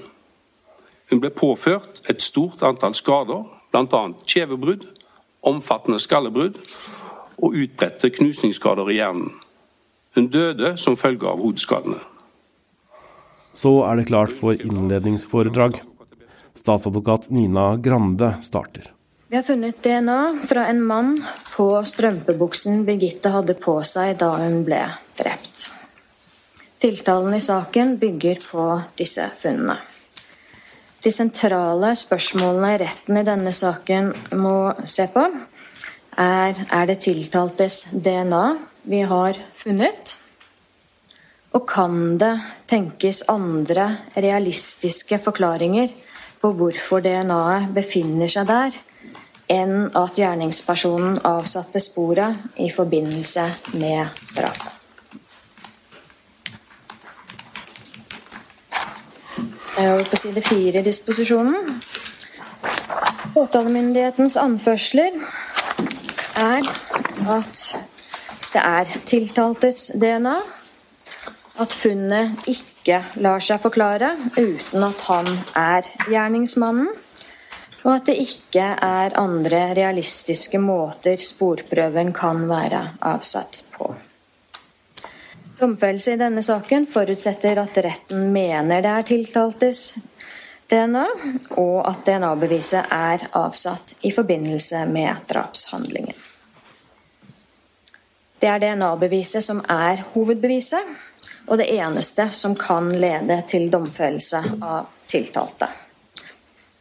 Hun 1.09 1.21
ble 1.21 1.29
påført 1.29 2.01
et 2.09 2.21
stort 2.21 2.63
antall 2.63 2.93
skader, 2.95 3.43
bl.a. 3.71 4.01
kjevebrudd, 4.27 4.85
omfattende 5.41 5.99
skallebrudd 5.99 6.59
og 7.37 7.55
utbredte 7.55 8.09
knusningsskader 8.09 8.89
i 8.89 8.99
hjernen. 8.99 9.31
Hun 10.15 10.27
døde 10.27 10.75
som 10.77 10.97
følge 10.97 11.27
av 11.27 11.41
hodeskadene. 11.41 11.99
Så 13.59 13.73
er 13.83 13.99
det 13.99 14.07
klart 14.07 14.31
for 14.31 14.55
innledningsforedrag. 14.55 15.81
Statsadvokat 16.55 17.27
Nina 17.29 17.73
Grande 17.75 18.37
starter. 18.41 18.93
Vi 19.27 19.35
har 19.35 19.43
funnet 19.43 19.83
DNA 19.83 20.37
fra 20.47 20.63
en 20.67 20.79
mann 20.83 21.11
på 21.51 21.67
strømpebuksen 21.85 22.85
Birgitte 22.87 23.33
hadde 23.33 23.53
på 23.59 23.75
seg 23.85 24.15
da 24.21 24.31
hun 24.39 24.63
ble 24.65 24.79
drept. 25.19 25.67
Tiltalen 26.79 27.35
i 27.35 27.41
saken 27.43 27.97
bygger 27.99 28.39
på 28.45 28.69
disse 28.97 29.27
funnene. 29.41 29.75
De 31.03 31.11
sentrale 31.15 31.91
spørsmålene 31.99 32.71
retten 32.81 33.19
i 33.19 33.25
denne 33.27 33.53
saken 33.55 34.09
må 34.39 34.55
se 34.87 35.09
på, 35.11 35.27
er 36.19 36.63
er 36.79 36.87
det 36.87 36.99
tiltaltes 37.03 37.83
DNA 37.91 38.45
vi 38.87 39.03
har 39.07 39.37
funnet? 39.55 40.17
Og 41.49 41.65
kan 41.65 42.17
det 42.21 42.35
tenkes 42.69 43.23
andre 43.31 43.87
realistiske 44.13 45.17
forklaringer 45.23 45.89
på 46.41 46.51
hvorfor 46.53 47.01
DNA-et 47.01 47.71
befinner 47.73 48.29
seg 48.29 48.45
der, 48.51 48.75
enn 49.49 49.87
at 49.97 50.19
gjerningspersonen 50.19 51.17
avsatte 51.25 51.81
sporet 51.81 52.59
i 52.61 52.69
forbindelse 52.69 53.47
med 53.81 54.21
drapet? 54.35 54.75
Er 59.79 59.93
over 59.95 60.05
på 60.11 60.19
side 60.19 60.43
fire 60.43 60.83
i 60.83 60.85
disposisjonen. 60.85 61.81
Påtalemyndighetens 63.33 64.37
anførsler 64.37 65.17
er 66.37 66.71
at 67.39 67.65
det 68.53 68.61
er 68.61 68.95
tiltaltes 69.07 69.87
DNA 69.97 70.37
at 71.59 71.75
funnet 71.75 72.47
ikke 72.49 73.01
lar 73.19 73.43
seg 73.43 73.59
forklare 73.61 74.13
uten 74.37 74.85
at 74.85 75.05
han 75.09 75.29
er 75.59 75.87
gjerningsmannen, 76.07 76.91
og 77.83 77.89
at 77.93 78.09
det 78.09 78.17
ikke 78.19 78.65
er 78.83 79.15
andre 79.19 79.61
realistiske 79.77 80.59
måter 80.59 81.19
sporprøven 81.23 82.11
kan 82.15 82.45
være 82.49 82.83
avsatt 83.07 83.61
på. 83.75 83.91
Domfellelse 85.59 86.15
i 86.15 86.19
denne 86.19 86.43
saken 86.43 86.87
forutsetter 86.87 87.59
at 87.59 87.77
retten 87.83 88.29
mener 88.35 88.83
det 88.83 88.95
er 88.95 89.07
tiltaltes 89.07 89.83
DNA, 90.69 91.05
og 91.57 91.77
at 91.89 92.05
DNA-beviset 92.07 92.91
er 92.93 93.25
avsatt 93.35 93.97
i 94.07 94.11
forbindelse 94.15 94.85
med 94.91 95.25
drapshandlingen. 95.31 96.15
Det 98.39 98.47
er 98.47 98.61
DNA-beviset 98.63 99.43
som 99.43 99.59
er 99.67 100.03
hovedbeviset, 100.13 100.93
og 101.49 101.57
det 101.57 101.69
eneste 101.73 102.29
som 102.31 102.55
kan 102.57 102.91
lede 102.93 103.41
til 103.49 103.69
domfellelse 103.73 104.41
av 104.61 104.89
tiltalte. 105.09 105.69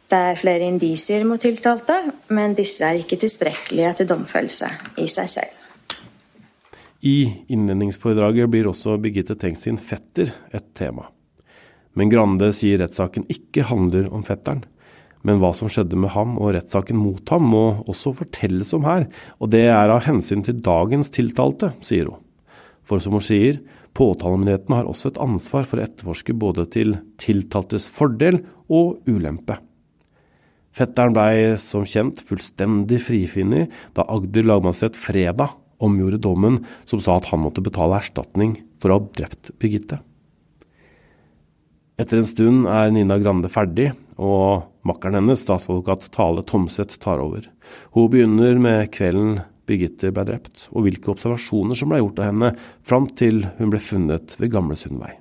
Det 0.09 0.17
er 0.31 0.39
flere 0.39 0.65
indisier 0.65 1.25
mot 1.25 1.41
tiltalte, 1.41 1.99
men 2.33 2.55
disse 2.57 2.85
er 2.85 3.01
ikke 3.01 3.19
tilstrekkelige 3.21 3.93
til 3.99 4.09
domfellelse 4.09 4.69
i 5.01 5.05
seg 5.09 5.29
selv. 5.29 5.55
I 7.05 7.45
innledningsforedraget 7.47 8.49
blir 8.51 8.67
også 8.67 8.97
Birgitte 8.99 9.37
Tengs 9.39 9.63
sin 9.63 9.77
fetter 9.77 10.33
et 10.51 10.65
tema. 10.75 11.05
Men 11.93 12.09
Grande 12.11 12.49
sier 12.53 12.81
rettssaken 12.81 13.27
ikke 13.31 13.67
handler 13.69 14.09
om 14.13 14.25
fetteren. 14.27 14.65
Men 15.23 15.39
hva 15.41 15.51
som 15.55 15.69
skjedde 15.71 15.99
med 15.99 16.13
ham 16.15 16.37
og 16.39 16.53
rettssaken 16.55 16.97
mot 16.99 17.33
ham 17.33 17.47
må 17.51 17.63
også 17.91 18.13
fortelles 18.21 18.71
om 18.75 18.85
her, 18.87 19.07
og 19.39 19.51
det 19.51 19.65
er 19.67 19.91
av 19.91 20.05
hensyn 20.05 20.43
til 20.45 20.61
dagens 20.63 21.11
tiltalte, 21.13 21.73
sier 21.83 22.11
hun. 22.11 22.21
For 22.87 23.03
som 23.03 23.17
hun 23.17 23.23
sier, 23.23 23.59
Påtalemyndigheten 23.97 24.75
har 24.75 24.89
også 24.89 25.11
et 25.11 25.21
ansvar 25.21 25.65
for 25.67 25.79
å 25.79 25.85
etterforske 25.85 26.35
både 26.37 26.67
til 26.73 26.97
tiltaltes 27.21 27.89
fordel 27.93 28.41
og 28.69 29.01
ulempe. 29.09 29.57
Fetteren 30.75 31.15
blei 31.15 31.57
som 31.59 31.87
kjent 31.89 32.21
fullstendig 32.23 33.01
frifunnet 33.03 33.73
da 33.97 34.05
Agder 34.13 34.45
lagmannsrett 34.45 34.99
fredag 34.99 35.55
omgjorde 35.83 36.21
dommen 36.21 36.59
som 36.87 37.01
sa 37.03 37.17
at 37.17 37.31
han 37.31 37.41
måtte 37.43 37.63
betale 37.65 37.97
erstatning 37.99 38.59
for 38.79 38.91
å 38.91 38.99
ha 38.99 39.09
drept 39.17 39.51
Birgitte. 39.59 39.99
Etter 41.99 42.21
en 42.21 42.29
stund 42.29 42.67
er 42.71 42.93
Nina 42.95 43.17
Grande 43.19 43.49
ferdig, 43.51 43.89
og 44.15 44.69
makkeren 44.87 45.17
hennes, 45.19 45.41
statsadvokat 45.43 46.07
Tale 46.15 46.45
Tomseth, 46.47 46.95
tar 47.01 47.19
over. 47.19 47.49
Hun 47.91 48.07
begynner 48.11 48.59
med 48.61 48.87
kvelden 48.95 49.41
Birgitte 49.69 50.11
ble 50.15 50.25
drept, 50.27 50.67
og 50.73 50.87
hvilke 50.87 51.13
observasjoner 51.13 51.77
som 51.77 51.91
ble 51.91 52.01
gjort 52.01 52.21
av 52.23 52.31
henne 52.31 52.53
fram 52.85 53.09
til 53.13 53.43
hun 53.59 53.73
ble 53.73 53.81
funnet 53.83 54.37
ved 54.41 54.53
Gamle 54.53 54.77
Sundvei. 54.79 55.15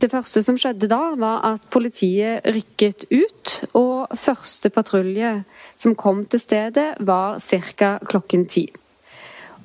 Det 0.00 0.10
første 0.10 0.42
som 0.44 0.56
skjedde 0.58 0.88
da, 0.90 1.14
var 1.20 1.44
at 1.46 1.66
politiet 1.72 2.44
rykket 2.50 3.06
ut, 3.12 3.52
og 3.78 4.14
første 4.18 4.70
patrulje 4.72 5.36
som 5.78 5.94
kom 5.98 6.24
til 6.28 6.42
stedet, 6.42 6.88
var 7.04 7.38
ca. 7.40 7.98
klokken 8.04 8.46
ti. 8.50 8.66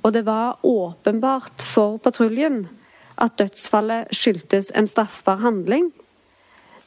Og 0.03 0.13
det 0.15 0.23
var 0.27 0.59
åpenbart 0.63 1.63
for 1.65 1.97
patruljen 2.03 2.67
at 3.19 3.35
dødsfallet 3.39 4.13
skyldtes 4.15 4.71
en 4.75 4.87
straffbar 4.87 5.41
handling. 5.43 5.89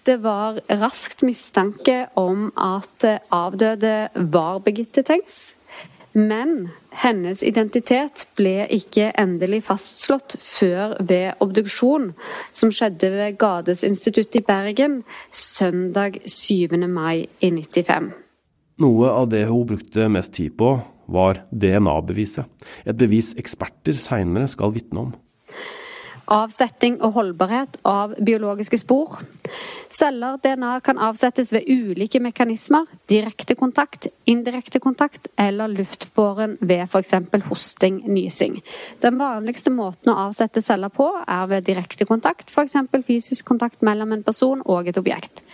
Det 0.06 0.16
var 0.22 0.62
raskt 0.80 1.22
mistanke 1.22 2.06
om 2.18 2.48
at 2.56 3.04
avdøde 3.30 4.08
var 4.32 4.62
Birgitte 4.64 5.04
Tengs. 5.06 5.52
Men 6.12 6.68
hennes 7.00 7.40
identitet 7.46 8.26
ble 8.36 8.66
ikke 8.74 9.10
endelig 9.18 9.62
fastslått 9.68 10.36
før 10.42 10.98
ved 11.00 11.40
obduksjon, 11.40 12.10
som 12.52 12.72
skjedde 12.74 13.08
ved 13.14 13.38
Gadesinstituttet 13.40 14.42
i 14.42 14.44
Bergen 14.44 15.00
søndag 15.32 16.20
7. 16.28 16.76
mai 16.84 17.24
i 17.40 17.50
95. 17.50 18.12
Noe 18.82 19.12
av 19.12 19.30
det 19.32 19.46
hun 19.48 19.68
brukte 19.68 20.08
mest 20.12 20.34
tid 20.36 20.56
på, 20.60 20.74
var 21.12 21.42
DNA-beviset. 21.50 22.48
Et 22.84 22.96
bevis 22.96 23.32
eksperter 23.40 23.96
seinere 23.96 24.48
skal 24.48 24.72
vitne 24.76 25.08
om 25.08 25.14
avsetting 26.30 27.00
og 27.02 27.16
holdbarhet 27.16 27.78
av 27.88 28.14
biologiske 28.20 28.78
spor. 28.80 29.18
Celler 29.92 30.38
DNA 30.40 30.78
kan 30.80 30.98
avsettes 31.02 31.52
ved 31.52 31.66
ulike 31.68 32.20
mekanismer, 32.22 32.86
direkte 33.10 33.54
kontakt, 33.58 34.06
indirekte 34.24 34.80
kontakt 34.80 35.28
eller 35.36 35.68
luftbåren 35.68 36.56
ved 36.60 36.86
f.eks. 36.86 37.12
hosting, 37.48 38.00
nysing. 38.08 38.60
Den 39.04 39.18
vanligste 39.20 39.70
måten 39.74 40.12
å 40.12 40.16
avsette 40.28 40.62
celler 40.64 40.92
på 40.94 41.10
er 41.26 41.46
ved 41.50 41.66
direkte 41.68 42.06
kontakt, 42.08 42.50
f.eks. 42.50 42.78
fysisk 43.06 43.46
kontakt 43.46 43.82
mellom 43.82 44.16
en 44.16 44.24
person 44.24 44.62
og 44.64 44.88
et 44.88 45.00
objekt. 45.00 45.44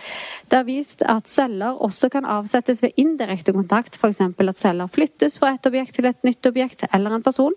Det 0.49 0.61
er 0.61 0.67
vist 0.69 1.03
at 1.03 1.27
celler 1.29 1.81
også 1.83 2.09
kan 2.13 2.25
avsettes 2.25 2.83
ved 2.85 2.95
indirekte 2.95 3.53
kontakt, 3.53 3.99
f.eks. 3.99 4.21
at 4.23 4.61
celler 4.61 4.87
flyttes 4.87 5.39
fra 5.41 5.55
et 5.57 5.67
objekt 5.67 5.97
til 5.99 6.07
et 6.07 6.23
nytt 6.23 6.45
objekt 6.47 6.87
eller 6.93 7.17
en 7.17 7.25
person, 7.25 7.53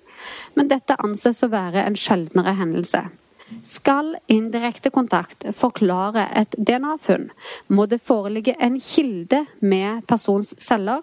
men 0.56 0.68
dette 0.72 0.98
anses 0.98 1.44
å 1.44 1.52
være 1.52 1.86
en 1.86 1.98
sjeldnere 1.98 2.56
hendelse. 2.58 3.06
Skal 3.66 4.16
indirekte 4.32 4.90
kontakt 4.90 5.46
forklare 5.56 6.26
et 6.38 6.54
DNA-funn, 6.58 7.30
må 7.68 7.86
det 7.90 8.02
foreligge 8.04 8.54
en 8.60 8.78
kilde 8.80 9.44
med 9.60 10.04
persons 10.10 10.54
celler, 10.62 11.02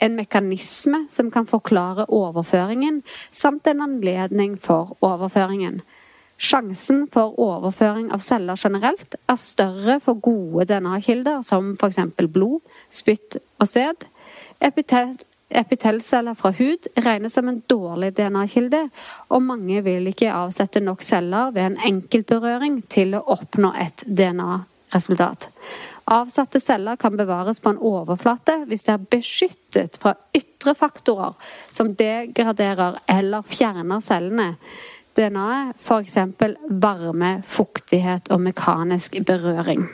en 0.00 0.16
mekanisme 0.16 1.04
som 1.12 1.30
kan 1.34 1.48
forklare 1.48 2.08
overføringen, 2.12 3.02
samt 3.32 3.66
en 3.66 3.84
anledning 3.84 4.56
for 4.60 4.96
overføringen. 5.04 5.82
Sjansen 6.36 7.06
for 7.12 7.32
overføring 7.40 8.10
av 8.12 8.20
celler 8.20 8.60
generelt 8.60 9.16
er 9.28 9.38
større 9.40 10.00
for 10.04 10.20
gode 10.20 10.66
DNA-kilder, 10.68 11.40
som 11.42 11.72
f.eks. 11.78 12.02
blod, 12.16 12.60
spytt 12.92 13.38
og 13.58 13.70
sæd. 13.70 14.04
Epitel 14.60 15.16
Epitelceller 15.48 16.34
fra 16.34 16.50
hud 16.58 16.86
regnes 16.94 17.34
som 17.34 17.48
en 17.48 17.60
dårlig 17.70 18.10
DNA-kilde, 18.16 18.88
og 19.30 19.42
mange 19.46 19.82
vil 19.86 20.08
ikke 20.10 20.32
avsette 20.34 20.82
nok 20.82 21.04
celler 21.06 21.52
ved 21.54 21.70
en 21.70 21.76
enkeltberøring 21.92 22.80
til 22.90 23.14
å 23.14 23.22
oppnå 23.36 23.70
et 23.78 24.02
DNA-resultat. 24.06 25.46
Avsatte 26.10 26.60
celler 26.62 26.98
kan 26.98 27.16
bevares 27.18 27.58
på 27.62 27.72
en 27.72 27.80
overflate 27.82 28.60
hvis 28.66 28.86
de 28.86 28.92
er 28.94 29.06
beskyttet 29.10 29.98
fra 30.02 30.16
ytre 30.34 30.74
faktorer 30.78 31.34
som 31.70 31.94
degraderer 31.98 33.00
eller 33.10 33.46
fjerner 33.46 34.02
cellene. 34.02 34.52
DNA-et, 35.16 35.78
f.eks. 35.80 36.18
varme, 36.68 37.30
fuktighet 37.46 38.28
og 38.34 38.42
mekanisk 38.44 39.16
berøring. 39.26 39.86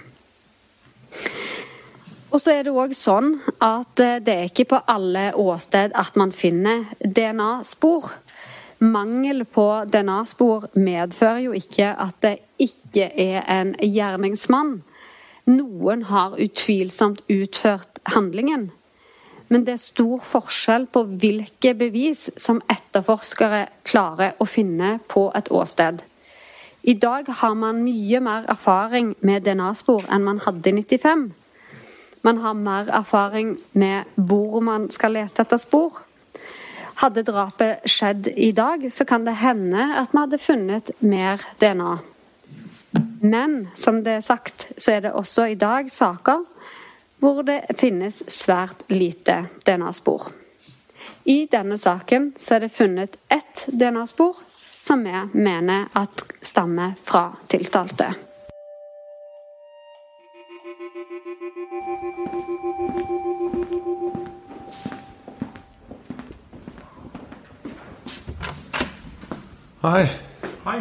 Og 2.33 2.41
så 2.41 2.55
er 2.57 2.65
det 2.65 2.73
òg 2.73 2.95
sånn 2.97 3.35
at 3.61 4.01
eh, 4.01 4.21
det 4.25 4.35
er 4.35 4.47
ikke 4.49 4.71
på 4.71 4.79
alle 4.89 5.27
åsted 5.37 5.93
at 6.01 6.17
man 6.17 6.33
finner 6.33 6.87
DNA-spor. 7.05 8.09
Mangel 8.83 9.45
på 9.45 9.67
DNA-spor 9.93 10.71
medfører 10.75 11.43
jo 11.45 11.53
ikke 11.55 11.91
at 11.93 12.17
det 12.25 12.39
ikke 12.63 13.11
er 13.21 13.45
en 13.53 13.75
gjerningsmann. 13.77 14.79
Noen 15.53 16.07
har 16.09 16.39
utvilsomt 16.41 17.21
utført 17.29 18.01
handlingen. 18.15 18.71
Men 19.53 19.67
det 19.67 19.77
er 19.77 19.85
stor 19.85 20.25
forskjell 20.25 20.89
på 20.89 21.05
hvilke 21.21 21.75
bevis 21.77 22.31
som 22.41 22.63
etterforskere 22.73 23.67
klarer 23.85 24.41
å 24.41 24.49
finne 24.49 24.97
på 25.13 25.29
et 25.37 25.53
åsted. 25.53 26.01
I 26.89 26.97
dag 26.97 27.29
har 27.29 27.55
man 27.55 27.85
mye 27.85 28.25
mer 28.25 28.49
erfaring 28.51 29.13
med 29.21 29.45
DNA-spor 29.45 30.09
enn 30.09 30.25
man 30.25 30.41
hadde 30.47 30.73
i 30.73 30.81
95. 30.81 31.29
Man 32.23 32.39
har 32.39 32.55
mer 32.55 32.91
erfaring 32.95 33.57
med 33.73 34.05
hvor 34.15 34.61
man 34.61 34.91
skal 34.91 35.17
lete 35.17 35.43
etter 35.43 35.59
spor. 35.59 35.99
Hadde 37.03 37.25
drapet 37.27 37.83
skjedd 37.91 38.29
i 38.37 38.53
dag, 38.55 38.85
så 38.93 39.05
kan 39.05 39.25
det 39.27 39.41
hende 39.41 39.89
at 39.99 40.13
vi 40.13 40.21
hadde 40.21 40.39
funnet 40.39 40.91
mer 41.01 41.43
DNA. 41.59 41.97
Men 43.23 43.69
som 43.75 44.03
det 44.05 44.19
er 44.19 44.25
sagt, 44.27 44.69
så 44.77 44.97
er 44.97 45.05
det 45.07 45.13
også 45.19 45.49
i 45.51 45.59
dag 45.59 45.91
saker 45.91 46.47
hvor 47.23 47.43
det 47.47 47.61
finnes 47.79 48.23
svært 48.31 48.83
lite 48.91 49.45
DNA-spor. 49.67 50.27
I 51.25 51.47
denne 51.51 51.79
saken 51.79 52.33
så 52.39 52.57
er 52.57 52.65
det 52.65 52.75
funnet 52.75 53.19
ett 53.31 53.67
DNA-spor 53.71 54.43
som 54.83 55.05
vi 55.07 55.15
mener 55.39 55.87
at 55.95 56.25
stammer 56.43 56.97
fra 57.07 57.29
tiltalte. 57.47 58.11
Hei. 69.83 70.05
Hei. 70.63 70.77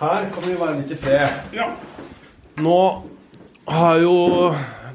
Her 0.00 0.24
kan 0.34 0.42
vi 0.42 0.56
være 0.58 0.80
litt 0.80 0.90
i 0.90 0.96
fred. 0.98 1.52
Ja. 1.54 1.68
Nå 2.58 2.78
har 3.70 4.00
jo 4.02 4.14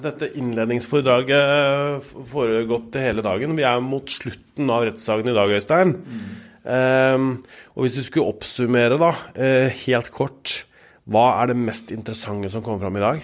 dette 0.03 0.27
innledningsforedraget 0.35 2.03
foregått 2.27 2.97
hele 2.99 3.23
dagen. 3.23 3.53
Vi 3.55 3.63
er 3.63 3.79
mot 3.79 4.11
slutten 4.11 4.67
av 4.75 4.83
rettssaken 4.89 5.31
i 5.31 5.35
dag, 5.37 5.53
Øystein. 5.55 5.93
Mm. 6.03 6.25
Um, 6.67 7.29
og 7.77 7.85
hvis 7.85 7.95
du 7.95 8.01
skulle 8.03 8.27
oppsummere, 8.27 8.99
da, 8.99 9.13
uh, 9.39 9.79
helt 9.85 10.11
kort, 10.11 10.65
hva 11.07 11.29
er 11.37 11.53
det 11.53 11.61
mest 11.61 11.95
interessante 11.95 12.51
som 12.51 12.65
kommer 12.65 12.83
fram 12.83 12.99
i 12.99 13.05
dag? 13.05 13.23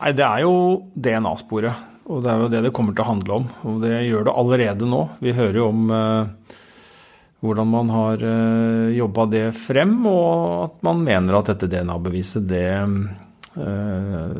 Nei, 0.00 0.10
Det 0.10 0.26
er 0.26 0.42
jo 0.42 0.56
DNA-sporet. 0.98 1.86
Og 2.10 2.26
det 2.26 2.34
er 2.34 2.42
jo 2.42 2.50
det 2.50 2.64
det 2.66 2.74
kommer 2.74 2.98
til 2.98 3.06
å 3.06 3.12
handle 3.12 3.38
om. 3.44 3.46
Og 3.70 3.78
det 3.86 3.94
gjør 4.08 4.26
det 4.26 4.34
allerede 4.42 4.90
nå. 4.90 5.04
Vi 5.22 5.38
hører 5.38 5.60
jo 5.62 5.70
om 5.70 5.94
uh, 5.94 6.58
hvordan 7.40 7.70
man 7.72 7.90
har 7.92 8.22
uh, 8.22 8.30
eh, 8.30 8.98
jobba 8.98 9.26
det 9.32 9.46
frem, 9.56 9.96
og 10.08 10.64
at 10.66 10.78
man 10.86 11.02
mener 11.06 11.38
at 11.38 11.52
dette 11.52 11.70
DNA-beviset 11.72 12.44
det 12.50 12.68
uh, 12.84 14.34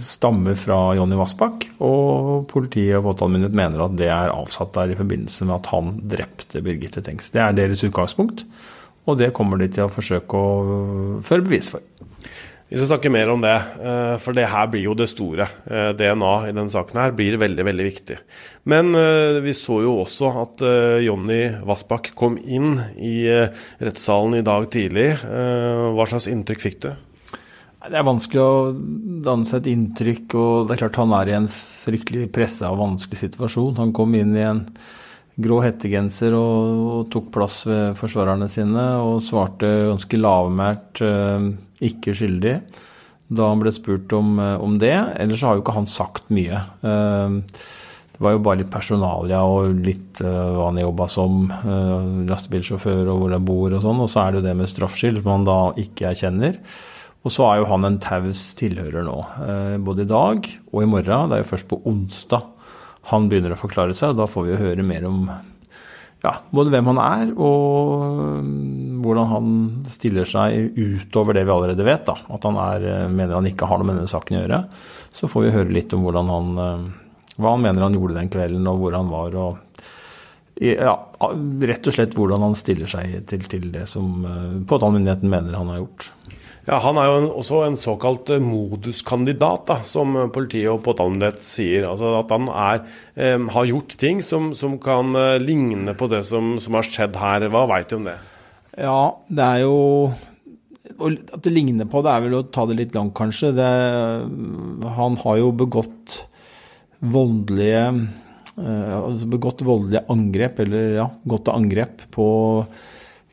stammer 0.00 0.56
fra 0.58 0.78
Jonny 0.96 1.18
Vassbakk. 1.20 1.68
Og 1.84 2.48
politiet 2.50 2.96
og 2.98 3.10
påtalemyndighet 3.10 3.60
mener 3.60 3.84
at 3.84 3.96
det 4.00 4.08
er 4.08 4.32
avsatt 4.32 4.72
der 4.78 4.94
i 4.94 4.98
forbindelse 4.98 5.48
med 5.48 5.58
at 5.58 5.72
han 5.74 5.94
drepte 6.16 6.64
Birgitte 6.64 7.04
Tengs. 7.04 7.28
Det 7.34 7.44
er 7.44 7.56
deres 7.56 7.84
utgangspunkt, 7.86 8.46
og 9.04 9.20
det 9.20 9.34
kommer 9.36 9.60
de 9.60 9.68
til 9.72 9.84
å 9.86 9.92
forsøke 9.92 10.40
å 10.40 11.20
føre 11.26 11.44
bevis 11.44 11.72
for. 11.74 11.84
Vi 12.70 12.78
skal 12.78 12.86
snakke 12.92 13.10
mer 13.10 13.26
om 13.32 13.40
det, 13.42 13.56
eh, 13.82 14.16
for 14.22 14.36
det 14.36 14.44
her 14.46 14.68
blir 14.70 14.84
jo 14.84 14.92
det 14.94 15.08
store. 15.10 15.42
Eh, 15.66 15.90
DNA 15.98 16.34
i 16.46 16.52
denne 16.54 16.70
saken 16.70 17.00
her 17.02 17.10
blir 17.10 17.34
veldig, 17.34 17.64
veldig 17.66 17.86
viktig. 17.88 18.18
Men 18.70 18.94
eh, 18.94 19.40
vi 19.42 19.50
så 19.58 19.80
jo 19.82 19.96
også 20.04 20.30
at 20.38 20.62
Jonny 21.02 21.40
Vassbakk 21.66 22.12
kom 22.14 22.38
inn 22.38 22.78
i 22.94 23.26
rettssalen 23.82 24.38
i 24.38 24.44
dag 24.46 24.68
tidlig. 24.70 25.08
Hva 25.18 26.06
slags 26.06 26.30
inntrykk 26.30 26.62
fikk 26.62 26.78
du? 26.84 26.90
Det 27.80 27.96
er 27.98 28.06
vanskelig 28.06 28.44
å 28.44 28.70
danne 29.26 29.48
seg 29.48 29.64
et 29.64 29.72
inntrykk, 29.72 30.38
og 30.38 30.68
det 30.68 30.76
er 30.76 30.82
klart 30.84 31.00
han 31.00 31.14
er 31.16 31.32
i 31.32 31.38
en 31.40 31.50
fryktelig 31.50 32.30
pressa 32.30 32.70
og 32.70 32.84
vanskelig 32.84 33.24
situasjon. 33.24 33.80
Han 33.80 33.94
kom 33.96 34.14
inn 34.14 34.36
i 34.36 34.46
en 34.46 34.66
grå 35.40 35.60
hettegenser 35.64 36.34
og, 36.36 36.84
og 36.94 37.02
tok 37.12 37.30
plass 37.32 37.62
ved 37.68 37.98
forsvarerne 37.98 38.48
sine 38.50 38.86
og 39.04 39.22
svarte 39.24 39.68
ganske 39.90 40.20
lavmælt 40.20 41.04
ikke 41.90 42.16
skyldig 42.16 42.54
da 43.30 43.50
han 43.52 43.62
ble 43.62 43.72
spurt 43.74 44.12
om, 44.16 44.38
eh, 44.42 44.56
om 44.60 44.78
det. 44.78 44.96
Ellers 45.22 45.44
har 45.46 45.56
jo 45.56 45.62
ikke 45.62 45.76
han 45.76 45.86
sagt 45.86 46.30
mye. 46.34 46.58
Eh, 46.82 47.38
det 48.10 48.26
var 48.26 48.34
jo 48.34 48.42
bare 48.44 48.60
litt 48.60 48.72
personalia 48.72 49.40
og 49.48 49.80
litt 49.86 50.20
eh, 50.20 50.28
hva 50.28 50.68
han 50.68 50.82
jobba 50.82 51.06
som 51.08 51.46
lastebilsjåfør 52.28 53.06
og 53.08 53.22
hvor 53.22 53.36
han 53.36 53.46
bor 53.46 53.72
og 53.72 53.84
sånn. 53.84 54.02
Og 54.02 54.10
så 54.10 54.24
er 54.24 54.32
det 54.32 54.42
jo 54.42 54.48
det 54.48 54.56
med 54.58 54.72
straffskyld 54.72 55.22
som 55.22 55.30
han 55.32 55.48
da 55.48 55.60
ikke 55.80 56.10
erkjenner. 56.10 56.58
Og 57.20 57.32
så 57.32 57.46
er 57.46 57.60
jo 57.60 57.68
han 57.68 57.84
en 57.84 58.00
taus 58.00 58.54
tilhører 58.56 59.04
nå, 59.04 59.16
både 59.84 60.06
i 60.06 60.08
dag 60.08 60.46
og 60.72 60.78
i 60.80 60.88
morgen. 60.88 61.28
Det 61.28 61.36
er 61.36 61.42
jo 61.42 61.50
først 61.50 61.68
på 61.68 61.80
onsdag 61.84 62.46
han 63.10 63.28
begynner 63.30 63.54
å 63.54 63.60
forklare 63.60 63.96
seg, 63.96 64.12
og 64.12 64.20
da 64.22 64.28
får 64.30 64.46
vi 64.48 64.60
høre 64.60 64.86
mer 64.86 65.06
om 65.08 65.24
ja, 66.20 66.34
både 66.52 66.72
hvem 66.74 66.88
han 66.90 66.98
er 67.00 67.30
og 67.32 68.42
mm, 68.44 68.98
hvordan 69.00 69.30
han 69.30 69.52
stiller 69.88 70.28
seg 70.28 70.76
utover 70.76 71.36
det 71.36 71.46
vi 71.48 71.54
allerede 71.54 71.86
vet. 71.86 72.04
Da. 72.08 72.18
At 72.36 72.44
han 72.44 72.58
er, 72.60 72.84
eh, 72.84 73.06
mener 73.08 73.38
han 73.38 73.48
ikke 73.48 73.68
har 73.70 73.80
noe 73.80 73.88
med 73.88 73.96
denne 73.96 74.10
saken 74.10 74.36
å 74.36 74.42
gjøre. 74.42 74.60
Så 75.16 75.30
får 75.32 75.46
vi 75.46 75.54
høre 75.54 75.72
litt 75.72 75.94
om 75.96 76.04
han, 76.12 76.52
eh, 76.60 77.32
hva 77.40 77.54
han 77.54 77.64
mener 77.64 77.86
han 77.86 77.96
gjorde 77.96 78.18
den 78.18 78.32
kvelden, 78.32 78.68
og 78.68 78.82
hvor 78.82 78.98
han 78.98 79.08
var. 79.12 79.36
og 79.40 79.66
ja, 80.60 80.92
rett 81.64 81.86
og 81.88 81.94
slett 81.96 82.12
hvordan 82.12 82.42
han 82.44 82.54
stiller 82.58 82.90
seg 82.90 83.22
til, 83.30 83.46
til 83.48 83.70
det 83.72 83.86
som 83.88 84.26
eh, 84.28 84.58
påtalemyndigheten 84.68 85.32
mener 85.32 85.56
han 85.56 85.72
har 85.72 85.80
gjort. 85.80 86.10
Ja, 86.66 86.78
Han 86.84 86.98
er 87.00 87.08
jo 87.08 87.28
også 87.40 87.62
en 87.64 87.78
såkalt 87.80 88.30
eh, 88.34 88.42
moduskandidat, 88.42 89.66
da, 89.70 89.78
som 89.86 90.16
politiet 90.34 90.68
og 90.72 90.82
påtalemyndighet 90.86 91.40
sier. 91.44 91.88
Altså 91.88 92.12
At 92.18 92.32
han 92.34 92.50
er, 92.52 92.82
eh, 93.16 93.38
har 93.54 93.70
gjort 93.70 93.96
ting 94.00 94.20
som, 94.24 94.52
som 94.56 94.76
kan 94.82 95.14
eh, 95.16 95.38
ligne 95.42 95.96
på 95.96 96.10
det 96.12 96.22
som, 96.28 96.58
som, 96.60 96.76
har 96.76 96.86
skjedd 96.86 97.16
her. 97.20 97.48
Hva 97.52 97.66
veit 97.70 97.90
du 97.90 97.98
om 98.00 98.10
det? 98.10 98.18
Ja, 98.78 99.00
det 99.28 99.46
er 99.46 99.64
jo 99.64 99.78
At 101.00 101.42
det 101.44 101.52
ligner 101.54 101.88
på 101.88 102.04
det, 102.04 102.12
er 102.12 102.26
vel 102.26 102.38
å 102.38 102.46
ta 102.52 102.66
det 102.68 102.76
litt 102.78 102.96
langt, 102.96 103.16
kanskje. 103.16 103.54
Det, 103.56 103.70
han 105.00 105.20
har 105.24 105.40
jo 105.40 105.52
begått 105.56 106.20
voldelige 107.00 107.84
eh, 108.60 109.26
begått 109.32 109.64
voldelige 109.64 110.04
angrep, 110.12 110.60
eller 110.64 110.96
ja, 111.00 111.08
gått 111.24 111.46
til 111.48 111.56
angrep 111.56 112.04
på 112.12 112.26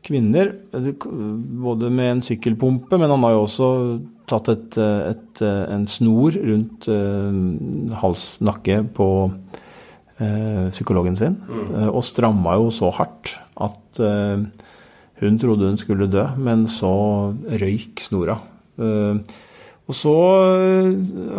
kvinner, 0.07 0.53
både 0.71 1.89
med 1.93 2.11
en 2.11 2.23
sykkelpumpe, 2.25 2.99
men 2.99 3.11
han 3.11 3.25
har 3.25 3.35
jo 3.35 3.43
også 3.45 3.69
tatt 4.27 4.51
et, 4.51 4.77
et, 4.77 5.41
en 5.43 5.85
snor 5.87 6.35
rundt 6.35 6.87
uh, 6.91 7.95
hals, 8.01 8.25
nakke 8.43 8.81
på 8.95 9.07
uh, 9.31 10.67
psykologen 10.73 11.17
sin, 11.19 11.39
mm. 11.47 11.65
uh, 11.71 11.89
og 11.93 12.03
stramma 12.07 12.57
jo 12.59 12.69
så 12.75 12.91
hardt 12.97 13.37
at 13.63 14.01
uh, 14.03 14.43
hun 15.21 15.39
trodde 15.41 15.71
hun 15.71 15.79
skulle 15.79 16.09
dø, 16.11 16.27
men 16.37 16.67
så 16.69 16.93
røyk 17.57 18.03
snora. 18.05 18.35
og 18.77 19.95
så 19.97 20.13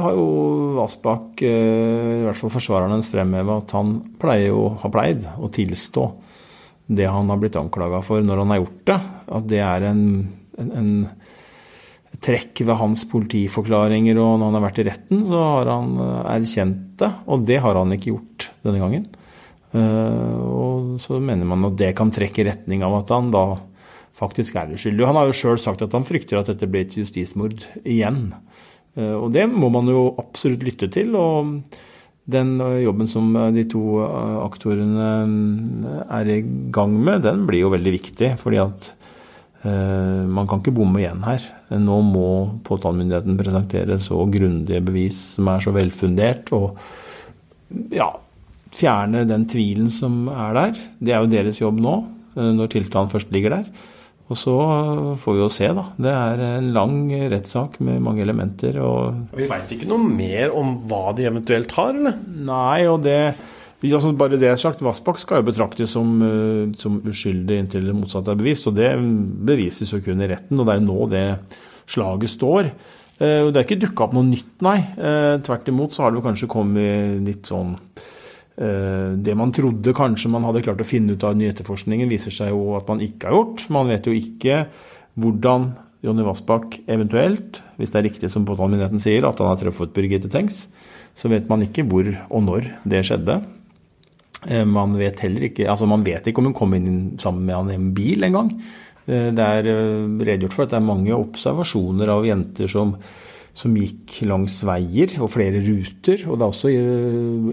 har 0.01 0.17
jo 0.17 0.25
Vassbakk, 0.75 1.45
i 1.47 2.25
hvert 2.25 2.41
fall 2.41 2.51
forsvareren 2.51 2.97
hennes, 2.97 3.11
fremheva 3.13 3.61
at 3.61 3.71
han 3.77 4.01
pleier 4.19 4.51
jo, 4.51 4.65
har 4.83 4.91
pleid 4.91 5.29
å 5.39 5.53
tilstå 5.55 6.09
det 6.89 7.09
han 7.13 7.29
har 7.29 7.41
blitt 7.41 7.57
anklaga 7.61 8.01
for 8.05 8.25
når 8.25 8.43
han 8.43 8.53
har 8.55 8.63
gjort 8.63 8.83
det, 8.89 8.99
at 9.37 9.49
det 9.51 9.61
er 9.61 9.87
en, 9.91 10.03
en, 10.57 10.71
en 10.81 10.93
trekk 12.25 12.65
ved 12.65 12.79
hans 12.81 13.05
politiforklaringer, 13.11 14.19
og 14.19 14.39
når 14.39 14.49
han 14.49 14.59
har 14.59 14.67
vært 14.67 14.81
i 14.83 14.87
retten, 14.89 15.23
så 15.29 15.43
har 15.53 15.71
han 15.71 15.95
eh, 16.03 16.21
erkjent 16.35 16.85
det. 17.03 17.11
Og 17.31 17.47
det 17.49 17.61
har 17.63 17.79
han 17.79 17.95
ikke 17.95 18.13
gjort 18.13 18.49
denne 18.67 18.83
gangen. 18.83 19.05
Eh, 19.77 20.37
og 20.49 20.97
så 21.03 21.21
mener 21.21 21.49
man 21.49 21.69
at 21.69 21.79
det 21.81 21.93
kan 21.99 22.13
trekke 22.15 22.43
i 22.43 22.49
retning 22.49 22.85
av 22.87 23.01
at 23.03 23.13
han 23.15 23.31
da 23.35 23.45
faktisk 24.19 24.57
er 24.59 24.73
uskyldig. 24.75 25.07
Han 25.07 25.21
har 25.21 25.29
jo 25.29 25.37
sjøl 25.37 25.61
sagt 25.63 25.85
at 25.85 25.95
han 25.95 26.07
frykter 26.07 26.41
at 26.41 26.51
dette 26.51 26.67
blir 26.71 26.89
et 26.89 26.97
justismord 26.99 27.63
igjen. 27.85 28.33
Eh, 28.97 29.15
og 29.15 29.31
det 29.37 29.47
må 29.53 29.71
man 29.75 29.91
jo 29.93 30.09
absolutt 30.19 30.67
lytte 30.67 30.91
til. 30.95 31.15
og 31.19 31.61
den 32.29 32.61
eh, 32.61 32.83
jobben 32.85 33.09
som 33.09 33.31
eh, 33.37 33.51
de 33.57 33.65
to 33.71 33.83
eh, 34.05 34.37
aktorene 34.45 35.09
er 36.13 36.31
i 36.33 36.39
gang 36.75 36.95
med, 36.97 37.25
den 37.25 37.47
blir 37.49 37.65
jo 37.65 37.75
veldig 37.75 37.95
viktig. 37.99 38.35
fordi 38.41 38.63
at 38.67 38.95
man 39.59 40.47
kan 40.47 40.61
ikke 40.63 40.71
bomme 40.71 41.01
igjen 41.01 41.25
her. 41.27 41.43
Nå 41.83 41.97
må 42.07 42.29
påtalemyndigheten 42.65 43.35
presentere 43.37 43.97
så 44.01 44.21
grundige 44.31 44.79
bevis 44.87 45.17
som 45.35 45.49
er 45.51 45.65
så 45.65 45.73
velfundert, 45.75 46.53
og 46.55 46.79
ja, 47.91 48.07
fjerne 48.79 49.25
den 49.27 49.49
tvilen 49.51 49.91
som 49.91 50.31
er 50.31 50.55
der. 50.55 50.79
Det 51.03 51.13
er 51.13 51.27
jo 51.27 51.33
deres 51.33 51.59
jobb 51.59 51.83
nå, 51.83 51.97
når 52.39 52.71
tiltalen 52.71 53.11
først 53.11 53.35
ligger 53.35 53.57
der. 53.57 53.67
Og 54.29 54.37
så 54.37 54.55
får 55.17 55.37
vi 55.37 55.41
jo 55.41 55.49
se, 55.53 55.69
da. 55.73 55.87
Det 55.97 56.11
er 56.13 56.43
en 56.45 56.73
lang 56.75 56.99
rettssak 57.33 57.79
med 57.85 58.03
mange 58.05 58.21
elementer. 58.25 58.77
Og 58.85 59.39
vi 59.39 59.47
veit 59.49 59.73
ikke 59.73 59.89
noe 59.89 60.05
mer 60.05 60.53
om 60.57 60.75
hva 60.89 61.15
de 61.17 61.25
eventuelt 61.31 61.73
har, 61.79 61.95
eller? 61.97 62.19
Nei, 62.49 62.83
og 62.91 63.01
det 63.07 63.21
altså 63.87 64.11
Bare 64.19 64.37
det 64.41 64.49
er 64.51 64.59
sagt, 64.59 64.83
Vassbakk 64.83 65.21
skal 65.23 65.41
jo 65.41 65.49
betraktes 65.53 65.93
som, 65.95 66.21
eh, 66.23 66.75
som 66.77 67.01
uskyldig 67.07 67.61
inntil 67.63 67.87
det 67.87 67.95
motsatte 67.95 68.35
er 68.35 68.41
bevist. 68.41 68.67
Og 68.67 68.75
det 68.75 68.91
bevises 68.99 69.93
jo 69.95 70.03
kun 70.03 70.21
i 70.21 70.29
retten, 70.29 70.59
og 70.59 70.67
det 70.67 70.75
er 70.75 70.81
jo 70.81 70.89
nå 70.89 71.09
det 71.13 71.27
slaget 71.87 72.35
står. 72.35 72.73
Eh, 73.21 73.49
det 73.49 73.57
er 73.57 73.65
ikke 73.65 73.81
dukka 73.87 74.09
opp 74.09 74.15
noe 74.19 74.27
nytt, 74.27 74.61
nei. 74.61 74.79
Eh, 74.99 75.39
tvert 75.47 75.69
imot 75.69 75.95
så 75.95 76.05
har 76.05 76.13
det 76.13 76.27
kanskje 76.27 76.51
kommet 76.51 77.25
litt 77.25 77.47
sånn 77.47 77.79
det 78.59 79.35
man 79.39 79.53
trodde 79.55 79.93
kanskje 79.95 80.31
man 80.33 80.43
hadde 80.43 80.65
klart 80.67 80.81
å 80.83 80.87
finne 80.87 81.15
ut 81.15 81.23
av 81.23 81.35
den 81.35 81.45
nye 81.45 81.53
etterforskningen, 81.53 82.09
viser 82.11 82.35
seg 82.35 82.51
jo 82.51 82.73
at 82.75 82.89
man 82.91 83.03
ikke 83.05 83.29
har 83.29 83.37
gjort. 83.37 83.63
Man 83.71 83.87
vet 83.87 84.09
jo 84.09 84.15
ikke 84.19 84.65
hvordan 85.19 85.69
Jonny 86.03 86.25
Vassbakk 86.27 86.77
eventuelt, 86.91 87.61
hvis 87.79 87.91
det 87.95 88.01
er 88.01 88.07
riktig 88.07 88.31
som 88.31 88.47
påtalemyndigheten 88.47 89.03
sier, 89.03 89.27
at 89.27 89.39
han 89.43 89.51
har 89.51 89.61
truffet 89.61 89.95
Birgitte 89.95 90.31
Tengs, 90.31 90.65
så 91.19 91.31
vet 91.31 91.49
man 91.51 91.65
ikke 91.65 91.87
hvor 91.87 92.11
og 92.29 92.45
når 92.47 92.69
det 92.87 93.05
skjedde. 93.07 93.41
Eh, 94.47 94.67
man 94.67 94.95
vet 94.99 95.23
heller 95.25 95.49
ikke 95.49 95.67
altså 95.67 95.89
man 95.91 96.05
vet 96.07 96.29
ikke 96.31 96.43
om 96.43 96.53
hun 96.53 96.59
kom 96.59 96.77
inn 96.79 96.93
sammen 97.19 97.43
med 97.49 97.57
han 97.57 97.73
i 97.73 97.79
en 97.79 97.89
bil 97.97 98.27
engang. 98.29 98.53
Det 99.09 99.41
er 99.41 99.65
redegjort 99.65 100.53
for 100.53 100.67
at 100.67 100.75
det 100.75 100.83
er 100.83 100.85
mange 100.85 101.17
observasjoner 101.17 102.11
av 102.13 102.27
jenter 102.29 102.69
som, 102.69 102.91
som 103.59 103.75
gikk 103.75 104.21
langs 104.29 104.61
veier 104.67 105.17
og 105.19 105.33
flere 105.35 105.61
ruter. 105.65 106.23
Og 106.29 106.39
det 106.39 106.45
er 106.45 106.53
også 106.53 106.71
i, 106.71 106.79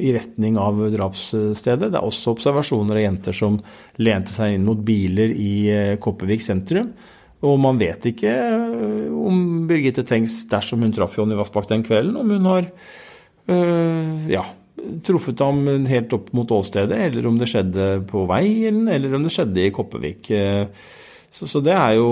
i, 0.05 0.11
retning 0.13 0.59
av 0.61 0.83
drapsstedet. 0.93 1.89
Det 1.89 1.97
er 1.97 2.05
også 2.05 2.35
observasjoner 2.35 2.99
av 2.99 3.05
jenter 3.07 3.35
som 3.35 3.57
lente 4.01 4.33
seg 4.33 4.55
inn 4.55 4.67
mot 4.67 4.81
biler 4.85 5.33
i 5.33 5.53
Kopervik 6.01 6.45
sentrum. 6.45 6.91
Og 7.45 7.57
man 7.61 7.79
vet 7.81 8.05
ikke 8.09 8.33
om 9.15 9.65
Birgitte 9.69 10.05
Tengs, 10.07 10.43
dersom 10.49 10.85
hun 10.85 10.93
traff 10.95 11.17
Jonny 11.17 11.37
Vassbakk 11.37 11.67
den 11.69 11.83
kvelden, 11.85 12.15
om 12.21 12.31
hun 12.31 12.47
har 12.49 12.69
øh, 13.51 14.29
ja, 14.31 14.45
truffet 15.05 15.41
ham 15.43 15.65
helt 15.89 16.13
opp 16.15 16.31
mot 16.37 16.53
åstedet, 16.55 16.97
eller 17.09 17.27
om 17.27 17.37
det 17.41 17.49
skjedde 17.51 17.89
på 18.09 18.25
veien, 18.29 18.85
eller 18.91 19.17
om 19.17 19.25
det 19.25 19.33
skjedde 19.35 19.65
i 19.65 19.73
Kopervik. 19.75 20.31
Så, 21.35 21.49
så, 21.51 21.59
det 21.59 21.73
er 21.75 21.97
jo 21.97 22.09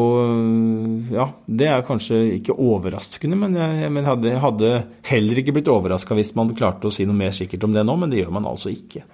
Ja, 1.13 1.29
det 1.47 1.67
er 1.71 1.85
kanskje 1.87 2.19
ikke 2.41 2.57
overraskende, 2.59 3.37
men 3.39 3.55
jeg, 3.55 3.91
men 3.95 4.07
hadde, 4.07 4.35
hadde 4.43 4.71
heller 5.07 5.39
ikke 5.39 5.55
blitt 5.55 5.71
overraska 5.71 6.17
hvis 6.17 6.33
man 6.35 6.51
klarte 6.57 6.89
å 6.89 6.93
si 6.93 7.07
noe 7.07 7.15
mer 7.15 7.31
sikkert 7.35 7.63
om 7.63 7.75
det 7.75 7.85
nå, 7.87 7.95
men 7.99 8.11
det 8.11 8.19
gjør 8.19 8.33
man 8.35 8.49
altså 8.51 8.73
ikke. 8.73 9.05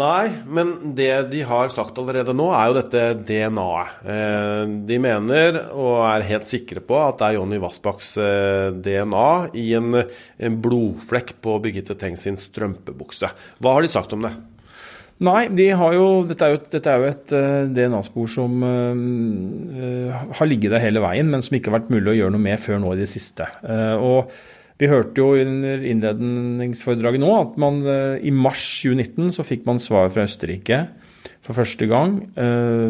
Nei, 0.00 0.30
men 0.48 0.94
det 0.96 1.10
de 1.28 1.42
har 1.44 1.68
sagt 1.68 1.98
allerede 2.00 2.32
nå, 2.32 2.46
er 2.56 2.70
jo 2.70 2.76
dette 2.78 3.02
DNA-et. 3.28 3.98
Eh, 4.14 4.62
de 4.88 4.98
mener, 5.04 5.58
og 5.76 5.98
er 6.08 6.24
helt 6.30 6.48
sikre 6.48 6.80
på, 6.80 6.96
at 6.96 7.20
det 7.20 7.26
er 7.26 7.36
Jonny 7.36 7.58
Vassbakks 7.60 8.14
eh, 8.24 8.70
DNA 8.72 9.28
i 9.60 9.66
en 9.76 10.56
blodflekk 10.64 11.34
på 11.44 11.58
Birgitte 11.66 11.98
Tengs 12.00 12.24
sin 12.24 12.40
strømpebukse. 12.40 13.28
Hva 13.60 13.76
har 13.76 13.84
de 13.84 13.92
sagt 13.92 14.16
om 14.16 14.24
det? 14.24 14.32
Nei, 15.22 15.46
de 15.54 15.68
jo, 15.70 16.06
dette 16.26 16.46
er 16.46 16.54
jo, 16.56 16.62
dette 16.72 16.90
er 16.90 16.98
jo 16.98 17.10
et 17.10 17.34
uh, 17.36 17.68
DNA-spor 17.70 18.30
som 18.30 18.64
uh, 18.64 20.16
har 20.38 20.48
ligget 20.48 20.74
der 20.74 20.82
hele 20.82 21.02
veien, 21.04 21.30
men 21.30 21.44
som 21.44 21.54
ikke 21.58 21.70
har 21.70 21.80
vært 21.80 21.92
mulig 21.94 22.14
å 22.14 22.16
gjøre 22.16 22.34
noe 22.34 22.42
med 22.42 22.62
før 22.62 22.80
nå 22.82 22.94
i 22.94 23.02
det 23.02 23.10
siste. 23.10 23.46
Uh, 23.62 23.94
og 24.02 24.32
vi 24.82 24.90
hørte 24.90 25.22
jo 25.22 25.36
under 25.38 25.84
innledningsforedraget 25.86 27.22
nå 27.22 27.30
at 27.36 27.58
man 27.60 27.76
i 28.18 28.32
mars 28.34 28.64
2019 28.80 29.30
så 29.36 29.44
fikk 29.46 29.62
man 29.68 29.78
svar 29.78 30.08
fra 30.10 30.24
Østerrike 30.26 30.80
for 31.44 31.54
første 31.54 31.86
gang 31.86 32.16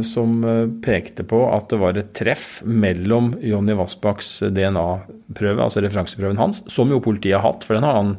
som 0.07 0.39
pekte 0.85 1.27
på 1.29 1.43
at 1.53 1.67
det 1.69 1.81
var 1.83 1.99
et 2.01 2.15
treff 2.17 2.63
mellom 2.65 3.35
Jonny 3.45 3.77
Vassbakks 3.77 4.31
DNA-prøve, 4.57 5.67
altså 5.67 5.83
referanseprøven 5.85 6.41
hans, 6.41 6.63
som 6.73 6.89
jo 6.95 7.03
politiet 7.05 7.37
har 7.37 7.45
hatt, 7.45 7.67
for 7.67 7.77
den 7.77 7.85
har 7.85 7.99
han 7.99 8.15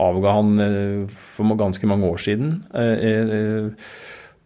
avga 0.00 0.38
han 0.38 0.62
eh, 0.62 1.04
for 1.10 1.58
ganske 1.60 1.88
mange 1.88 2.08
år 2.08 2.22
siden. 2.22 2.56
Eh, 2.74 3.06
eh, 3.06 3.92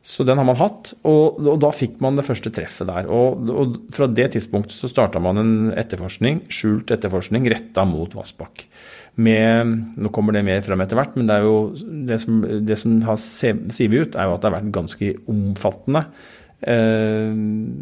så 0.06 0.22
den 0.22 0.38
har 0.38 0.46
man 0.46 0.58
hatt, 0.60 0.92
og, 1.02 1.40
og 1.42 1.56
da 1.58 1.72
fikk 1.74 1.96
man 2.02 2.14
det 2.14 2.24
første 2.28 2.52
treffet 2.54 2.86
der. 2.86 3.08
Og, 3.10 3.48
og 3.50 3.78
fra 3.94 4.06
det 4.06 4.28
tidspunktet 4.36 4.76
så 4.76 4.90
starta 4.90 5.18
man 5.22 5.40
en 5.42 5.56
etterforskning, 5.74 6.44
skjult 6.46 6.92
etterforskning 6.94 7.48
retta 7.50 7.82
mot 7.88 8.14
Vassbakk. 8.14 8.68
Med, 9.18 9.72
nå 9.98 10.12
kommer 10.14 10.36
det 10.36 10.44
mer 10.46 10.62
frem 10.62 10.84
etter 10.84 11.00
hvert, 11.00 11.16
men 11.18 11.26
det, 11.26 11.40
er 11.40 11.48
jo, 11.48 11.58
det, 12.06 12.20
som, 12.22 12.38
det 12.68 12.78
som 12.78 13.00
har 13.08 13.18
sivet 13.18 13.96
ut, 13.96 14.14
er 14.14 14.28
jo 14.28 14.36
at 14.36 14.44
det 14.44 14.50
har 14.50 14.56
vært 14.60 14.74
ganske 14.76 15.10
omfattende 15.32 16.04
eh, 16.60 17.34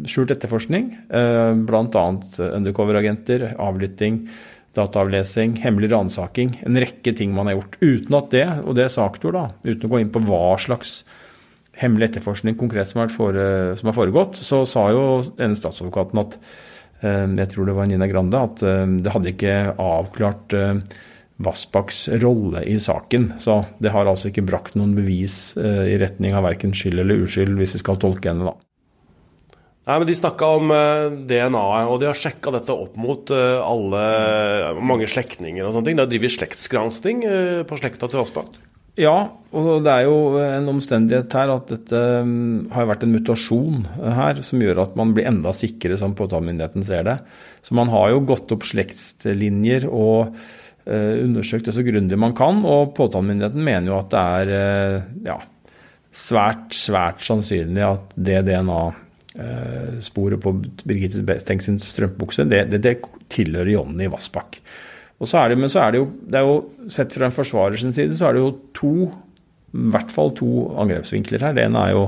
skjult 0.09 0.33
etterforskning. 0.33 0.89
Eh, 1.05 1.51
Bl.a. 1.67 2.05
undercover-agenter, 2.49 3.51
avlytting 3.61 4.23
dataavlesing, 4.75 5.57
hemmelig 5.63 5.91
ransaking, 5.93 6.57
en 6.67 6.79
rekke 6.81 7.13
ting 7.17 7.33
man 7.35 7.49
har 7.49 7.59
gjort. 7.59 7.77
Uten 7.81 8.17
at 8.19 8.31
det, 8.33 8.47
og 8.63 8.77
det 8.77 8.87
er 8.87 8.93
saktor, 8.93 9.35
da, 9.35 9.45
uten 9.65 9.87
å 9.87 9.93
gå 9.93 10.01
inn 10.01 10.11
på 10.13 10.23
hva 10.27 10.57
slags 10.61 10.99
hemmelig 11.79 12.11
etterforskning 12.11 12.55
konkret 12.59 12.89
som 12.89 13.03
har, 13.03 13.11
fore, 13.11 13.47
som 13.79 13.89
har 13.89 13.97
foregått, 13.97 14.39
så 14.39 14.63
sa 14.69 14.87
jo 14.95 15.03
denne 15.35 15.57
statsadvokaten 15.59 16.21
at 16.21 16.37
eh, 17.03 17.25
jeg 17.41 17.51
tror 17.51 17.69
det 17.69 17.75
var 17.75 17.89
Nina 17.89 18.07
Grande, 18.11 18.45
at 18.47 18.63
eh, 18.63 18.85
det 19.03 19.15
hadde 19.15 19.33
ikke 19.33 19.57
avklart 19.73 20.55
eh, 20.55 21.01
Vassbakks 21.45 22.05
rolle 22.23 22.63
i 22.71 22.77
saken. 22.79 23.33
Så 23.43 23.57
det 23.83 23.91
har 23.91 24.07
altså 24.07 24.29
ikke 24.29 24.45
brakt 24.47 24.77
noen 24.79 24.93
bevis 24.95 25.57
i 25.59 25.97
retning 25.99 26.31
av 26.31 26.45
verken 26.47 26.71
skyld 26.71 27.01
eller 27.03 27.25
uskyld, 27.25 27.57
hvis 27.59 27.75
vi 27.75 27.81
skal 27.81 27.99
tolke 27.99 28.31
henne, 28.31 28.47
da. 28.47 28.64
Nei, 29.85 29.99
men 30.01 30.07
De 30.09 30.15
snakka 30.17 30.47
om 30.57 30.71
uh, 30.73 31.13
DNA-et, 31.29 31.89
og 31.89 31.99
de 32.01 32.09
har 32.09 32.17
sjekka 32.17 32.55
dette 32.55 32.73
opp 32.73 32.95
mot 32.97 33.29
uh, 33.29 33.61
alle, 33.61 34.05
mange 34.81 35.09
slektninger 35.09 35.61
og 35.61 35.75
sånne 35.75 35.91
ting. 35.91 35.99
De 35.99 36.01
har 36.01 36.09
drevet 36.09 36.33
slektsgransking 36.33 37.21
uh, 37.29 37.59
på 37.69 37.77
slekta 37.77 38.09
til 38.09 38.23
Vassbakk. 38.23 38.57
Ja, 38.97 39.13
og 39.51 39.83
det 39.85 39.91
er 39.91 40.07
jo 40.07 40.39
en 40.39 40.71
omstendighet 40.71 41.33
her 41.35 41.51
at 41.51 41.69
dette 41.69 42.01
um, 42.23 42.65
har 42.73 42.87
vært 42.89 43.03
en 43.05 43.13
mutasjon 43.13 43.83
her 43.99 44.39
som 44.47 44.63
gjør 44.63 44.85
at 44.85 44.97
man 44.97 45.11
blir 45.13 45.27
enda 45.29 45.51
sikrere, 45.53 45.99
som 45.99 46.15
påtalemyndigheten 46.17 46.85
ser 46.87 47.05
det. 47.05 47.17
Så 47.61 47.77
man 47.77 47.91
har 47.93 48.13
jo 48.15 48.23
gått 48.25 48.55
opp 48.55 48.65
slektslinjer 48.65 49.89
og 49.91 50.37
undersøkt 50.85 51.65
det 51.65 51.73
så 51.73 51.81
grundig 51.81 52.17
man 52.21 52.35
kan, 52.37 52.59
og 52.61 52.91
påtalemyndigheten 52.93 53.63
mener 53.65 53.89
jo 53.89 53.95
at 53.97 54.11
det 54.11 54.21
er 54.21 54.51
ja, 55.25 55.39
svært, 56.13 56.77
svært 56.77 57.25
sannsynlig 57.25 57.81
at 57.87 58.13
det 58.13 58.43
DNA 58.45 58.83
Eh, 58.85 59.04
sporet 59.99 60.39
på 60.39 60.53
Birgitte 60.87 61.39
Steng 61.41 61.63
sin 61.63 61.79
strømpebukse, 61.81 62.45
det, 62.47 62.65
det, 62.71 62.81
det, 62.85 62.97
tilhører 63.33 63.73
Jonny 63.73 64.07
Vassbakk. 64.11 64.61
Og 65.19 65.27
så 65.27 65.41
er 65.41 65.51
det, 65.51 65.59
men 65.59 65.71
så 65.71 65.81
er 65.83 65.93
det 65.93 66.01
jo, 66.01 66.07
det 66.27 66.39
er 66.39 66.47
jo 66.47 66.55
Sett 66.91 67.15
fra 67.15 67.27
en 67.27 67.35
forsvarers 67.35 67.83
side, 67.83 68.15
så 68.15 68.29
er 68.29 68.35
det 68.35 68.43
jo 68.43 68.53
to, 68.77 68.93
i 69.75 69.91
hvert 69.91 70.11
fall 70.13 70.31
to 70.37 70.49
angrepsvinkler 70.83 71.43
her. 71.43 71.55
Det 71.57 71.65
ene 71.65 71.83
er 71.87 71.95
jo 71.95 72.03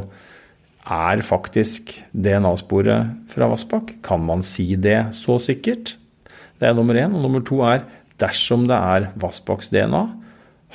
er 0.88 1.24
faktisk 1.26 1.92
DNA-sporet 2.16 3.10
fra 3.32 3.50
Vassbakk? 3.52 3.98
Kan 4.06 4.24
man 4.28 4.44
si 4.46 4.70
det 4.80 5.10
så 5.18 5.36
sikkert? 5.44 5.96
Det 6.60 6.70
er 6.70 6.78
nummer 6.78 6.96
én. 6.96 7.12
Og 7.16 7.26
nummer 7.26 7.44
to 7.44 7.60
er 7.68 7.84
dersom 8.22 8.68
det 8.70 8.78
er 8.78 9.10
Vassbakks 9.20 9.72
DNA, 9.74 10.06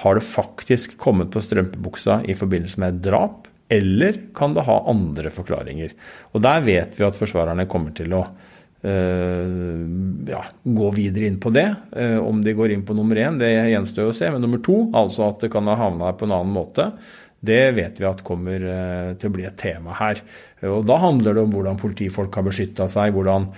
har 0.03 0.17
det 0.17 0.25
faktisk 0.27 0.97
kommet 1.01 1.31
på 1.33 1.41
strømpebuksa 1.43 2.23
i 2.29 2.37
forbindelse 2.37 2.81
med 2.81 3.01
drap? 3.05 3.49
Eller 3.73 4.19
kan 4.37 4.55
det 4.57 4.67
ha 4.67 4.79
andre 4.91 5.33
forklaringer? 5.33 5.95
Og 6.33 6.43
Der 6.45 6.65
vet 6.65 6.99
vi 6.99 7.07
at 7.07 7.17
forsvarerne 7.19 7.69
kommer 7.71 7.95
til 7.97 8.13
å 8.17 8.23
uh, 8.27 9.81
ja, 10.29 10.45
gå 10.63 10.93
videre 10.97 11.31
inn 11.31 11.41
på 11.43 11.53
det. 11.55 11.69
Uh, 11.97 12.19
om 12.21 12.43
de 12.45 12.55
går 12.59 12.75
inn 12.75 12.85
på 12.87 12.97
nummer 12.99 13.19
én, 13.19 13.41
det 13.41 13.53
gjenstår 13.73 14.11
å 14.11 14.15
se. 14.17 14.31
Men 14.33 14.45
nummer 14.45 14.63
to, 14.65 14.85
altså 14.99 15.31
at 15.31 15.47
det 15.47 15.53
kan 15.55 15.71
ha 15.71 15.79
havna 15.87 16.11
her 16.11 16.19
på 16.21 16.29
en 16.29 16.37
annen 16.39 16.55
måte, 16.55 16.91
det 17.43 17.73
vet 17.75 17.99
vi 17.99 18.07
at 18.07 18.23
kommer 18.27 18.63
uh, 18.63 19.13
til 19.19 19.31
å 19.31 19.37
bli 19.39 19.49
et 19.49 19.59
tema 19.59 19.97
her. 19.99 20.21
Og 20.69 20.85
Da 20.87 21.01
handler 21.03 21.35
det 21.35 21.43
om 21.43 21.55
hvordan 21.57 21.81
politifolk 21.81 22.37
har 22.39 22.47
beskytta 22.47 22.87
seg, 22.93 23.17
hvordan 23.17 23.49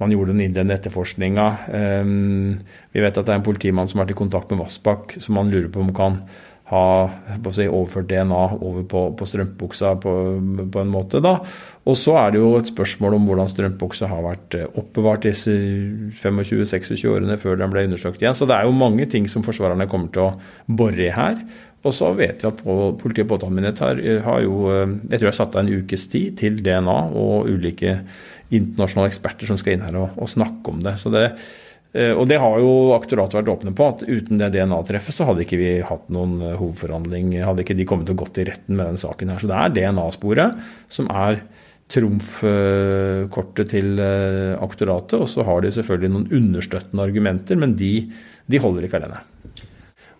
man 0.00 0.12
gjorde 0.14 0.32
den 0.32 0.46
innledende 0.46 0.78
etterforskninga. 0.78 1.44
Vi 1.68 3.02
vet 3.04 3.18
at 3.20 3.28
det 3.28 3.34
er 3.34 3.36
en 3.36 3.44
politimann 3.44 3.90
som 3.90 4.00
har 4.00 4.06
vært 4.06 4.14
i 4.14 4.22
kontakt 4.22 4.50
med 4.50 4.62
Vassbakk, 4.62 5.12
som 5.20 5.36
man 5.36 5.52
lurer 5.52 5.68
på 5.68 5.82
om 5.84 5.92
kan 5.94 6.16
ha 6.74 7.50
si, 7.54 7.66
overført 7.68 8.08
DNA 8.10 8.42
over 8.58 8.84
på, 8.90 9.02
på 9.18 9.28
strømpebuksa 9.28 9.94
på, 10.02 10.14
på, 10.72 10.82
en 10.82 10.92
måte. 10.92 11.22
da. 11.24 11.36
Og 11.88 11.98
så 12.00 12.16
er 12.20 12.34
det 12.34 12.40
jo 12.40 12.54
et 12.58 12.70
spørsmål 12.70 13.18
om 13.18 13.28
hvordan 13.28 13.50
strømpebuksa 13.52 14.08
har 14.10 14.24
vært 14.26 14.58
eh, 14.58 14.66
oppbevart 14.80 15.28
disse 15.28 15.54
25-26 16.20 17.04
årene 17.10 17.38
før 17.40 17.60
den 17.60 17.72
ble 17.72 17.86
undersøkt 17.88 18.24
igjen. 18.24 18.36
Så 18.36 18.48
det 18.50 18.58
er 18.58 18.68
jo 18.68 18.76
mange 18.76 19.08
ting 19.10 19.28
som 19.30 19.46
forsvarerne 19.46 19.88
kommer 19.90 20.12
til 20.14 20.26
å 20.26 20.76
bore 20.80 21.08
i 21.08 21.14
her. 21.14 21.40
Og 21.84 21.92
så 21.92 22.14
vet 22.16 22.40
vi 22.40 22.48
at 22.48 22.62
politi 23.00 23.24
og 23.26 23.28
påtalemyndighet 23.34 23.82
har, 23.84 24.00
har, 24.28 24.46
jo 24.46 24.70
eh, 24.72 24.96
jeg 25.10 25.18
tror 25.18 25.28
jeg 25.28 25.32
har 25.32 25.40
satt 25.42 25.58
av 25.58 25.64
en 25.64 25.74
ukes 25.82 26.08
tid 26.12 26.40
til 26.40 26.62
DNA 26.64 27.00
og 27.12 27.50
ulike 27.52 27.98
internasjonale 28.54 29.10
eksperter 29.10 29.48
som 29.48 29.60
skal 29.60 29.76
inn 29.76 29.86
her 29.86 30.00
og, 30.00 30.18
og 30.20 30.30
snakke 30.30 30.72
om 30.72 30.82
det. 30.84 30.98
Så 31.00 31.12
det, 31.12 31.28
Eh, 31.34 31.73
og 31.94 32.26
det 32.26 32.40
har 32.42 32.56
jo 32.58 32.70
aktoratet 32.96 33.36
vært 33.38 33.50
åpne 33.52 33.72
på, 33.76 33.86
at 33.92 34.00
uten 34.02 34.40
det 34.40 34.50
DNA-treffet 34.56 35.14
så 35.14 35.28
hadde 35.28 35.44
ikke 35.44 35.60
vi 35.60 35.68
hatt 35.86 36.08
noen 36.14 36.40
eh, 36.42 36.56
hovedforhandling. 36.58 37.36
Hadde 37.46 37.62
ikke 37.62 37.76
de 37.78 37.86
kommet 37.86 38.10
og 38.10 38.24
gått 38.24 38.40
i 38.42 38.48
retten 38.48 38.74
med 38.74 38.88
den 38.90 38.98
saken 38.98 39.30
her. 39.30 39.42
Så 39.42 39.50
det 39.50 39.60
er 39.60 39.76
DNA-sporet 39.76 40.64
som 40.92 41.10
er 41.14 41.38
trumfkortet 41.94 43.70
til 43.70 44.00
eh, 44.02 44.56
aktoratet. 44.64 45.20
Og 45.20 45.30
så 45.30 45.46
har 45.46 45.62
de 45.62 45.70
selvfølgelig 45.76 46.14
noen 46.16 46.32
understøttende 46.40 47.06
argumenter, 47.06 47.60
men 47.62 47.76
de, 47.78 47.92
de 48.50 48.62
holder 48.64 48.88
ikke 48.88 48.98
alene. 49.02 49.22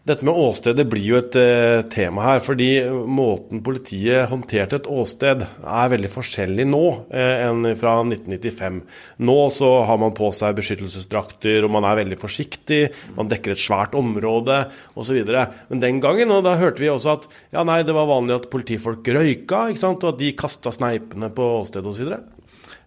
Dette 0.04 0.26
med 0.28 0.36
åstedet 0.36 0.84
blir 0.92 1.00
jo 1.00 1.16
et 1.16 1.36
uh, 1.40 1.80
tema 1.88 2.26
her, 2.26 2.40
fordi 2.44 2.66
måten 3.08 3.62
politiet 3.64 4.28
håndterte 4.28 4.76
et 4.76 4.88
åsted 4.92 5.46
er 5.46 5.92
veldig 5.94 6.10
forskjellig 6.12 6.66
nå 6.68 6.82
uh, 7.08 7.36
enn 7.46 7.70
fra 7.80 7.94
1995. 8.02 8.82
Nå 9.24 9.38
så 9.56 9.70
har 9.88 10.02
man 10.02 10.12
på 10.12 10.28
seg 10.36 10.58
beskyttelsesdrakter, 10.58 11.64
og 11.64 11.72
man 11.72 11.88
er 11.88 12.02
veldig 12.02 12.20
forsiktig, 12.20 12.82
man 13.16 13.32
dekker 13.32 13.56
et 13.56 13.64
svært 13.64 13.96
område 13.96 14.66
osv. 14.92 15.22
Men 15.24 15.80
den 15.80 16.04
gangen, 16.04 16.36
og 16.36 16.44
da 16.44 16.58
hørte 16.60 16.84
vi 16.84 16.92
også 16.92 17.16
at 17.16 17.28
ja, 17.56 17.64
nei, 17.64 17.80
det 17.88 17.96
var 17.96 18.12
vanlig 18.12 18.36
at 18.36 18.52
politifolk 18.52 19.08
røyka, 19.08 19.70
og 19.72 20.08
at 20.12 20.20
de 20.20 20.34
kasta 20.36 20.74
sneipene 20.74 21.32
på 21.32 21.48
åstedet 21.62 21.94
osv. 21.94 22.12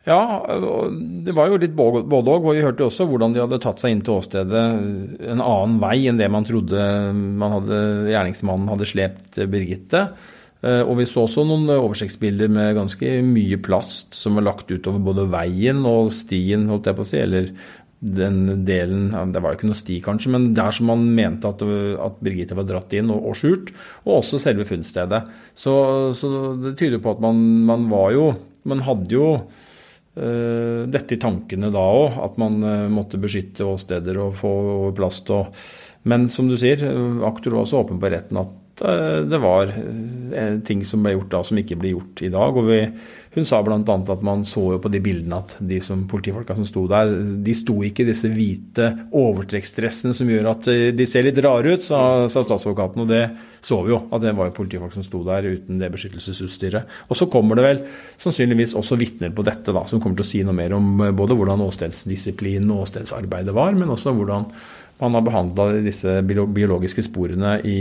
Ja, 0.07 0.21
det 1.27 1.33
var 1.35 1.51
jo 1.51 1.59
litt 1.59 1.75
både 1.75 2.05
òg. 2.07 2.45
Og 2.47 2.53
vi 2.55 2.63
hørte 2.63 2.87
også 2.87 3.09
hvordan 3.09 3.35
de 3.35 3.43
hadde 3.43 3.59
tatt 3.63 3.83
seg 3.83 3.91
inn 3.91 4.03
til 4.05 4.15
åstedet 4.15 4.63
en 5.27 5.43
annen 5.43 5.77
vei 5.83 5.97
enn 6.07 6.19
det 6.21 6.29
man 6.31 6.47
trodde 6.47 6.79
man 7.11 7.57
hadde, 7.57 7.79
gjerningsmannen 8.13 8.71
hadde 8.71 8.87
slept 8.87 9.41
Birgitte. 9.51 10.07
Eh, 10.65 10.81
og 10.81 10.95
vi 11.01 11.05
så 11.05 11.25
også 11.25 11.43
noen 11.45 11.67
oversiktsbilder 11.75 12.49
med 12.49 12.77
ganske 12.79 13.17
mye 13.25 13.59
plast 13.61 14.15
som 14.17 14.39
var 14.39 14.47
lagt 14.47 14.71
utover 14.71 15.03
både 15.11 15.27
veien 15.29 15.83
og 15.85 16.09
stien, 16.15 16.65
holdt 16.71 16.89
jeg 16.89 16.97
på 16.97 17.05
å 17.05 17.09
si, 17.11 17.19
eller 17.21 17.51
den 17.97 18.61
delen 18.61 19.09
Det 19.33 19.41
var 19.41 19.53
jo 19.53 19.57
ikke 19.57 19.69
noe 19.71 19.77
sti, 19.77 19.95
kanskje, 20.05 20.29
men 20.35 20.51
der 20.53 20.73
som 20.75 20.85
man 20.91 21.05
mente 21.17 21.49
at, 21.49 21.63
at 21.65 22.19
Birgitte 22.21 22.57
var 22.57 22.67
dratt 22.69 22.93
inn 22.93 23.09
og, 23.09 23.23
og, 23.31 23.37
skjult. 23.39 23.71
Og 24.05 24.19
også 24.19 24.39
selve 24.41 24.67
funnstedet. 24.69 25.23
Så, 25.57 25.73
så 26.13 26.29
det 26.61 26.75
tyder 26.77 27.01
på 27.01 27.15
at 27.15 27.23
man, 27.23 27.41
man, 27.65 27.87
var 27.89 28.13
jo 28.13 28.27
Man 28.67 28.83
hadde 28.83 29.15
jo 29.15 29.25
dette 30.17 31.13
i 31.13 31.19
tankene 31.21 31.69
da 31.73 31.81
òg, 31.81 32.15
at 32.25 32.39
man 32.41 32.61
uh, 32.63 32.87
måtte 32.89 33.19
beskytte 33.21 33.67
åsteder 33.67 34.17
og 34.23 34.37
få 34.39 34.53
plast. 34.97 35.29
Og, 35.35 35.51
men 36.09 36.25
som 36.33 36.49
du 36.49 36.55
sier, 36.57 36.81
aktor 37.27 37.55
var 37.55 37.65
også 37.65 37.83
åpen 37.83 38.01
på 38.01 38.09
retten 38.13 38.41
at 38.41 38.55
Eh, 38.55 38.66
det 38.85 39.37
var 39.41 39.71
eh, 39.71 40.59
ting 40.65 40.83
som 40.85 41.01
ble 41.01 41.15
gjort 41.15 41.31
da 41.31 41.39
som 41.45 41.57
ikke 41.57 41.77
blir 41.79 41.95
gjort 41.95 42.21
i 42.21 42.29
dag. 42.33 42.57
og 42.59 42.67
vi, 42.67 42.79
Hun 43.33 43.47
sa 43.47 43.61
bl.a. 43.65 43.77
at 43.81 44.23
man 44.25 44.43
så 44.45 44.63
jo 44.75 44.79
på 44.83 44.91
de 44.93 45.01
bildene 45.01 45.39
at 45.41 45.55
de 45.59 45.79
som 45.81 46.03
politifolka 46.09 46.55
som 46.57 46.67
sto 46.67 46.85
der, 46.89 47.09
de 47.41 47.55
sto 47.57 47.79
ikke 47.85 48.05
i 48.05 48.09
disse 48.11 48.29
hvite 48.29 48.91
overtrekksdressene 49.17 50.13
som 50.17 50.29
gjør 50.29 50.51
at 50.53 50.69
eh, 50.73 50.89
de 50.93 51.09
ser 51.09 51.25
litt 51.25 51.41
rare 51.41 51.73
ut, 51.73 51.85
sa, 51.85 52.01
sa 52.29 52.43
statsadvokaten. 52.45 53.05
Og 53.05 53.09
det 53.09 53.23
så 53.67 53.81
vi 53.83 53.95
jo, 53.95 54.03
at 54.13 54.21
det 54.23 54.35
var 54.37 54.51
jo 54.51 54.57
politifolk 54.59 54.93
som 54.93 55.05
sto 55.05 55.23
der 55.25 55.49
uten 55.49 55.81
det 55.81 55.89
beskyttelsesutstyret. 55.95 56.93
Og 57.09 57.17
så 57.17 57.25
kommer 57.33 57.57
det 57.57 57.65
vel 57.65 57.83
sannsynligvis 58.21 58.77
også 58.77 58.99
vitner 59.01 59.33
på 59.33 59.45
dette, 59.47 59.73
da, 59.73 59.87
som 59.89 60.03
kommer 60.03 60.21
til 60.21 60.27
å 60.27 60.29
si 60.29 60.43
noe 60.45 60.55
mer 60.55 60.77
om 60.77 61.01
både 61.17 61.35
hvordan 61.35 61.65
åstedsdisiplinen 61.65 62.69
og 62.75 62.85
åstedsarbeidet 62.85 63.57
var, 63.57 63.73
men 63.73 63.89
også 63.95 64.13
hvordan 64.13 64.45
man 65.01 65.13
har 65.13 65.25
behandla 65.25 65.67
disse 65.85 66.21
biologiske 66.25 67.03
sporene 67.05 67.57
i 67.65 67.79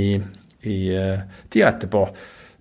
i 0.70 0.80
uh, 0.96 1.44
tida 1.52 1.70
etterpå. 1.72 2.02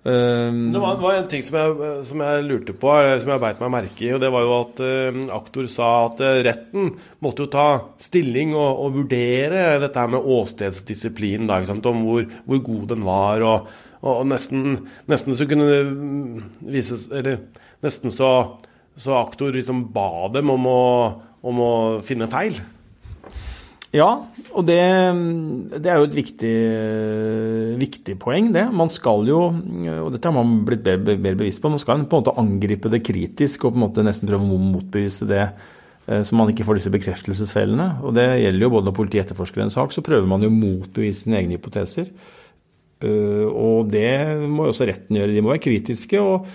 Um, 0.06 0.68
det 0.70 0.82
var, 0.84 1.00
var, 1.02 1.16
en 1.18 1.30
ting 1.30 1.42
som 1.42 1.56
jeg, 1.58 1.94
som 2.06 2.22
jeg, 2.22 2.42
lurte 2.46 2.76
på, 2.78 2.92
eh, 3.02 3.16
som 3.24 3.32
jeg 3.34 3.42
beit 3.42 3.62
meg 3.64 3.72
merke 3.74 4.04
i. 4.06 4.12
og 4.14 4.22
Det 4.22 4.30
var 4.36 4.46
jo 4.46 4.52
at 4.60 4.82
uh, 4.86 5.18
aktor 5.34 5.70
sa 5.72 5.90
at 6.12 6.22
retten 6.46 6.92
måtte 7.26 7.48
jo 7.48 7.52
ta 7.56 7.66
stilling 8.06 8.54
og, 8.54 8.84
og 8.86 9.00
vurdere 9.00 9.80
dette 9.82 10.04
her 10.04 10.14
med 10.14 10.30
åstedsdisiplin. 10.36 11.50
Da, 11.50 11.58
om 11.74 12.06
hvor, 12.06 12.30
hvor, 12.46 12.62
god 12.70 12.86
den 12.94 13.08
var. 13.08 13.48
Og, 13.50 13.74
og, 14.06 14.22
nesten, 14.30 14.78
nesten, 15.10 15.34
så 15.38 15.50
kunne 15.50 15.72
det 15.72 15.82
vises 16.76 17.10
Eller 17.10 17.42
nesten 17.86 18.14
så, 18.14 18.32
så 18.94 19.18
aktor 19.18 19.58
liksom 19.58 19.88
ba 19.96 20.30
dem 20.34 20.54
om 20.54 20.70
å, 20.70 20.86
om 21.50 21.66
å 21.66 21.74
finne 22.06 22.30
feil. 22.30 22.62
Ja, 23.96 24.10
og 24.52 24.66
det, 24.68 24.80
det, 25.72 25.88
er 25.88 26.02
jo 26.02 26.08
et 26.10 26.16
viktig, 26.16 26.56
viktig, 27.80 28.18
poeng, 28.20 28.50
det. 28.56 28.66
Man 28.76 28.92
skal 28.92 29.24
jo, 29.30 29.40
og 29.54 30.10
dette 30.12 30.28
har 30.28 30.36
man 30.36 30.66
blitt 30.68 30.84
mer, 31.06 31.38
bevisst 31.38 31.64
på, 31.64 31.72
man 31.72 31.82
skal 31.82 32.04
på 32.04 32.18
en 32.18 32.26
måte 32.26 32.36
angripe 32.42 32.92
det 32.92 33.04
kritisk 33.08 33.64
og 33.64 33.76
på 33.76 33.80
en 33.80 33.86
måte 33.86 34.06
nesten 34.06 34.28
prøve 34.30 34.44
å 34.44 34.60
motbevise 34.60 35.28
det 35.30 35.44
eh, 35.46 36.22
så 36.28 36.36
man 36.36 36.52
ikke 36.52 36.68
får 36.68 36.82
disse 36.82 36.94
bekreftelsesfellene. 36.94 37.90
Og 38.04 38.18
det 38.18 38.28
gjelder 38.44 38.68
jo 38.68 38.74
både 38.76 38.90
når 38.90 38.98
politiet 39.00 39.26
etterforsker 39.26 39.64
en 39.64 39.74
sak, 39.78 39.96
så 39.96 40.04
prøver 40.06 40.28
man 40.28 40.44
jo 40.44 40.52
motbevise 40.52 41.24
sine 41.24 41.40
egne 41.40 41.60
hypoteser. 41.60 42.12
Eh, 43.00 43.48
og 43.48 43.92
det 43.96 44.12
må 44.44 44.68
jo 44.68 44.76
også 44.76 44.92
retten 44.92 45.22
gjøre. 45.22 45.32
De 45.36 45.46
må 45.46 45.56
være 45.56 45.66
kritiske. 45.70 46.20
og 46.20 46.50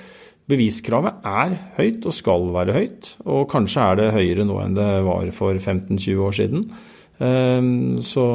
Beviskravet 0.51 1.25
er 1.31 1.57
høyt 1.77 2.07
og 2.09 2.15
skal 2.17 2.49
være 2.55 2.75
høyt, 2.75 3.13
og 3.23 3.45
kanskje 3.53 3.85
er 3.85 3.99
det 4.01 4.15
høyere 4.17 4.47
nå 4.49 4.57
enn 4.65 4.73
det 4.75 4.89
var 5.07 5.29
for 5.37 5.55
15-20 5.55 6.25
år 6.27 6.35
siden. 6.41 6.65
Ehm, 7.21 7.99
så 8.05 8.27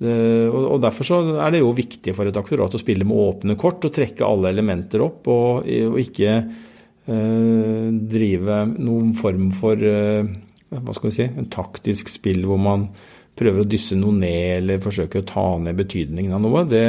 eh, 0.00 0.48
og 0.48 0.78
Derfor 0.82 1.08
så 1.08 1.20
er 1.36 1.54
det 1.54 1.62
jo 1.62 1.74
viktig 1.76 2.14
for 2.16 2.28
et 2.28 2.40
aktorat 2.40 2.74
å 2.76 2.80
spille 2.80 3.06
med 3.08 3.20
åpne 3.26 3.58
kort 3.60 3.84
og 3.84 3.94
trekke 3.94 4.26
alle 4.26 4.52
elementer 4.54 5.04
opp, 5.04 5.28
og, 5.32 5.68
og 5.68 6.00
ikke 6.00 6.38
eh, 6.38 7.88
drive 8.16 8.62
noen 8.78 9.12
form 9.18 9.50
for 9.54 9.80
eh, 9.80 10.32
hva 10.74 10.94
skal 10.96 11.10
vi 11.10 11.18
si, 11.18 11.28
en 11.28 11.52
taktisk 11.52 12.10
spill 12.10 12.42
hvor 12.48 12.58
man 12.60 12.88
prøver 13.34 13.62
å 13.62 13.68
dysse 13.68 13.96
noe 13.98 14.14
ned 14.16 14.60
eller 14.60 14.82
forsøker 14.82 15.22
å 15.22 15.28
ta 15.28 15.46
ned 15.62 15.78
betydningen 15.78 16.34
av 16.36 16.42
noe. 16.42 16.64
Det, 16.70 16.86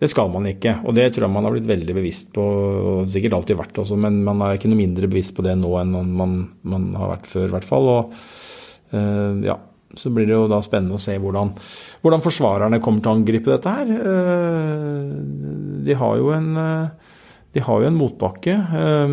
det 0.00 0.08
skal 0.10 0.30
man 0.32 0.48
ikke. 0.48 0.78
Og 0.88 0.96
det 0.96 1.10
tror 1.12 1.26
jeg 1.26 1.34
man 1.34 1.48
har 1.48 1.54
blitt 1.54 1.68
veldig 1.68 1.96
bevisst 1.98 2.32
på, 2.34 2.44
og 2.44 3.08
sikkert 3.12 3.38
alltid 3.38 3.60
vært 3.60 3.80
også, 3.84 3.98
men 4.00 4.20
man 4.26 4.44
er 4.44 4.56
ikke 4.56 4.70
noe 4.72 4.80
mindre 4.80 5.10
bevisst 5.10 5.36
på 5.36 5.44
det 5.46 5.56
nå 5.60 5.72
enn 5.80 5.96
man, 6.16 6.38
man 6.68 6.90
har 6.98 7.16
vært 7.16 7.28
før, 7.30 7.48
i 7.48 7.54
hvert 7.56 7.68
fall. 7.68 7.90
Og, 7.94 8.22
eh, 8.96 9.44
ja, 9.48 9.58
så 9.96 10.10
blir 10.12 10.28
det 10.28 10.36
jo 10.36 10.48
da 10.50 10.60
spennende 10.64 10.98
å 10.98 11.02
se 11.02 11.14
hvordan, 11.20 11.52
hvordan 12.02 12.24
forsvarerne 12.24 12.80
kommer 12.84 13.04
til 13.04 13.12
å 13.12 13.16
angripe 13.18 13.52
dette 13.54 13.72
her. 13.72 13.92
Eh, 13.96 15.12
de 15.88 15.96
har 15.96 16.16
jo 16.20 16.32
en, 16.36 16.48
eh, 16.60 17.62
har 17.64 17.80
jo 17.82 17.88
en 17.88 17.96
motbakke. 17.98 18.54
Eh, 18.82 19.08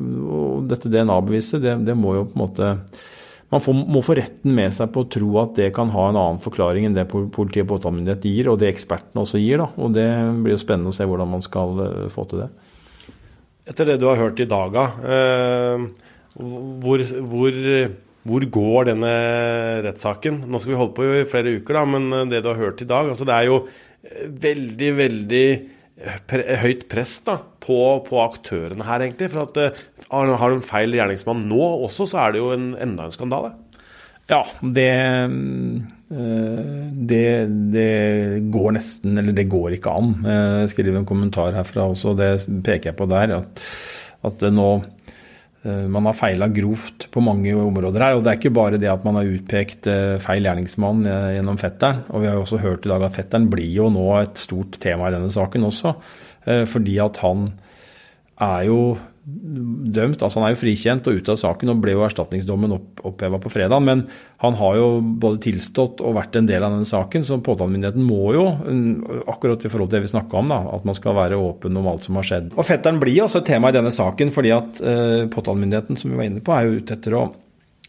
og 0.00 0.68
dette 0.70 0.88
DNA-beviset, 0.88 1.60
det, 1.62 1.76
det, 1.86 1.96
må 1.96 2.16
jo 2.16 2.28
på 2.30 2.38
en 2.38 2.46
måte 2.46 2.76
Man 3.52 3.60
får, 3.60 3.74
må 3.84 4.00
få 4.00 4.14
retten 4.16 4.54
med 4.56 4.72
seg 4.72 4.88
på 4.94 5.02
å 5.02 5.08
tro 5.12 5.34
at 5.42 5.58
det 5.58 5.74
kan 5.76 5.90
ha 5.92 6.06
en 6.08 6.16
annen 6.16 6.38
forklaring 6.40 6.86
enn 6.88 6.94
det 6.96 7.04
politiet 7.04 7.66
og 7.66 7.74
påtalemyndighet 7.74 8.24
gir, 8.24 8.48
og 8.48 8.56
det 8.62 8.70
ekspertene 8.72 9.20
også 9.26 9.36
gir. 9.42 9.60
Da. 9.60 9.66
Og 9.76 9.92
det 9.92 10.06
blir 10.38 10.54
jo 10.54 10.62
spennende 10.62 10.88
å 10.88 10.96
se 10.96 11.04
hvordan 11.04 11.28
man 11.28 11.44
skal 11.44 11.82
få 12.08 12.24
til 12.30 12.40
det. 12.40 12.46
Etter 13.68 13.90
det 13.90 13.98
du 14.00 14.06
har 14.08 14.16
hørt 14.16 14.40
i 14.40 14.48
dag, 14.48 14.78
hvor, 16.32 17.04
hvor 17.34 17.60
hvor 18.28 18.44
går 18.54 18.90
denne 18.92 19.12
rettssaken? 19.86 20.44
Nå 20.46 20.60
skal 20.62 20.74
vi 20.74 20.78
holde 20.78 20.94
på 20.94 21.06
i 21.06 21.24
flere 21.28 21.56
uker, 21.58 21.74
da, 21.74 21.86
men 21.88 22.06
eh, 22.14 22.28
det 22.30 22.42
du 22.44 22.52
har 22.52 22.60
hørt 22.60 22.82
i 22.84 22.88
dag 22.88 23.10
altså 23.10 23.26
Det 23.28 23.34
er 23.34 23.48
jo 23.48 23.56
eh, 23.66 24.28
veldig, 24.44 24.90
veldig 25.00 25.46
eh, 25.50 26.44
høyt 26.62 26.86
press 26.92 27.16
da, 27.26 27.40
på, 27.62 27.80
på, 28.06 28.20
aktørene 28.22 28.86
her, 28.86 29.06
egentlig. 29.08 29.32
For 29.32 29.42
at 29.48 29.82
har 30.12 30.54
de 30.54 30.62
feil 30.66 30.94
gjerningsmann 30.94 31.44
nå 31.50 31.60
også, 31.88 32.06
så 32.12 32.24
er 32.26 32.34
det 32.34 32.42
jo 32.44 32.54
en, 32.54 32.72
enda 32.78 33.08
en 33.08 33.14
skandale. 33.14 33.54
Ja, 34.30 34.44
det, 34.62 34.88
det, 37.10 37.24
det 37.74 37.88
går 38.54 38.68
nesten 38.78 39.18
Eller 39.18 39.34
det 39.36 39.44
går 39.50 39.74
ikke 39.76 39.92
an. 39.98 40.12
Jeg 40.24 40.70
skriver 40.72 41.00
en 41.00 41.08
kommentar 41.08 41.58
herfra 41.58 41.88
også, 41.90 42.14
det 42.16 42.30
peker 42.64 42.92
jeg 42.92 42.98
på 43.00 43.08
der. 43.10 43.34
At, 43.42 43.64
at 44.30 44.46
nå 44.54 44.68
man 45.62 46.08
har 46.08 46.16
feila 46.18 46.48
grovt 46.50 47.06
på 47.14 47.22
mange 47.22 47.52
områder 47.54 48.02
her. 48.02 48.16
Og 48.16 48.24
det 48.24 48.32
er 48.32 48.40
ikke 48.40 48.54
bare 48.56 48.80
det 48.82 48.90
at 48.90 49.04
man 49.06 49.20
har 49.20 49.30
utpekt 49.30 49.86
eh, 49.90 50.16
feil 50.22 50.48
gjerningsmann 50.48 51.06
eh, 51.06 51.28
gjennom 51.36 51.60
fetteren. 51.60 52.02
Og 52.10 52.24
vi 52.24 52.30
har 52.30 52.34
jo 52.38 52.42
også 52.46 52.62
hørt 52.64 52.88
i 52.88 52.90
dag 52.90 53.06
at 53.06 53.14
fetteren 53.14 53.46
blir 53.52 53.70
jo 53.70 53.86
nå 53.94 54.08
et 54.18 54.42
stort 54.42 54.80
tema 54.82 55.06
i 55.06 55.14
denne 55.14 55.30
saken 55.32 55.68
også. 55.70 55.94
Fordi 56.42 56.96
at 56.98 57.20
han 57.22 57.44
er 58.42 58.64
jo 58.66 58.78
dømt, 59.22 60.18
altså 60.18 60.40
han 60.40 60.48
er 60.48 60.54
jo 60.56 60.60
frikjent 60.64 61.06
og 61.06 61.18
ute 61.20 61.34
av 61.34 61.38
saken 61.38 61.70
og 61.70 61.82
ble 61.84 61.94
jo 61.94 62.02
erstatningsdommen 62.02 62.74
opp, 62.74 63.02
oppheva 63.06 63.38
på 63.42 63.52
fredag. 63.54 63.84
Men 63.86 64.04
han 64.42 64.56
har 64.58 64.78
jo 64.80 64.88
både 65.22 65.38
tilstått 65.44 66.02
og 66.02 66.16
vært 66.16 66.40
en 66.40 66.48
del 66.48 66.64
av 66.66 66.74
denne 66.74 66.88
saken, 66.88 67.26
så 67.26 67.38
påtalemyndigheten 67.44 68.02
må 68.02 68.32
jo, 68.34 68.48
akkurat 69.30 69.62
i 69.62 69.70
forhold 69.70 69.92
til 69.92 70.00
det 70.00 70.08
vi 70.08 70.12
snakka 70.14 70.40
om, 70.40 70.50
da, 70.50 70.58
at 70.74 70.88
man 70.88 70.98
skal 70.98 71.14
være 71.18 71.38
åpen 71.38 71.78
om 71.78 71.86
alt 71.92 72.08
som 72.08 72.18
har 72.18 72.26
skjedd. 72.26 72.50
Og 72.56 72.66
fetteren 72.66 72.98
blir 73.02 73.22
også 73.26 73.44
et 73.44 73.50
tema 73.52 73.70
i 73.70 73.78
denne 73.78 73.94
saken, 73.94 74.34
fordi 74.34 74.54
at 74.56 74.82
eh, 74.82 75.30
påtalemyndigheten, 75.30 76.00
som 76.00 76.10
vi 76.10 76.18
var 76.18 76.30
inne 76.30 76.42
på, 76.42 76.56
er 76.56 76.66
jo 76.66 76.82
ute 76.82 76.98
etter 76.98 77.18
å 77.18 77.28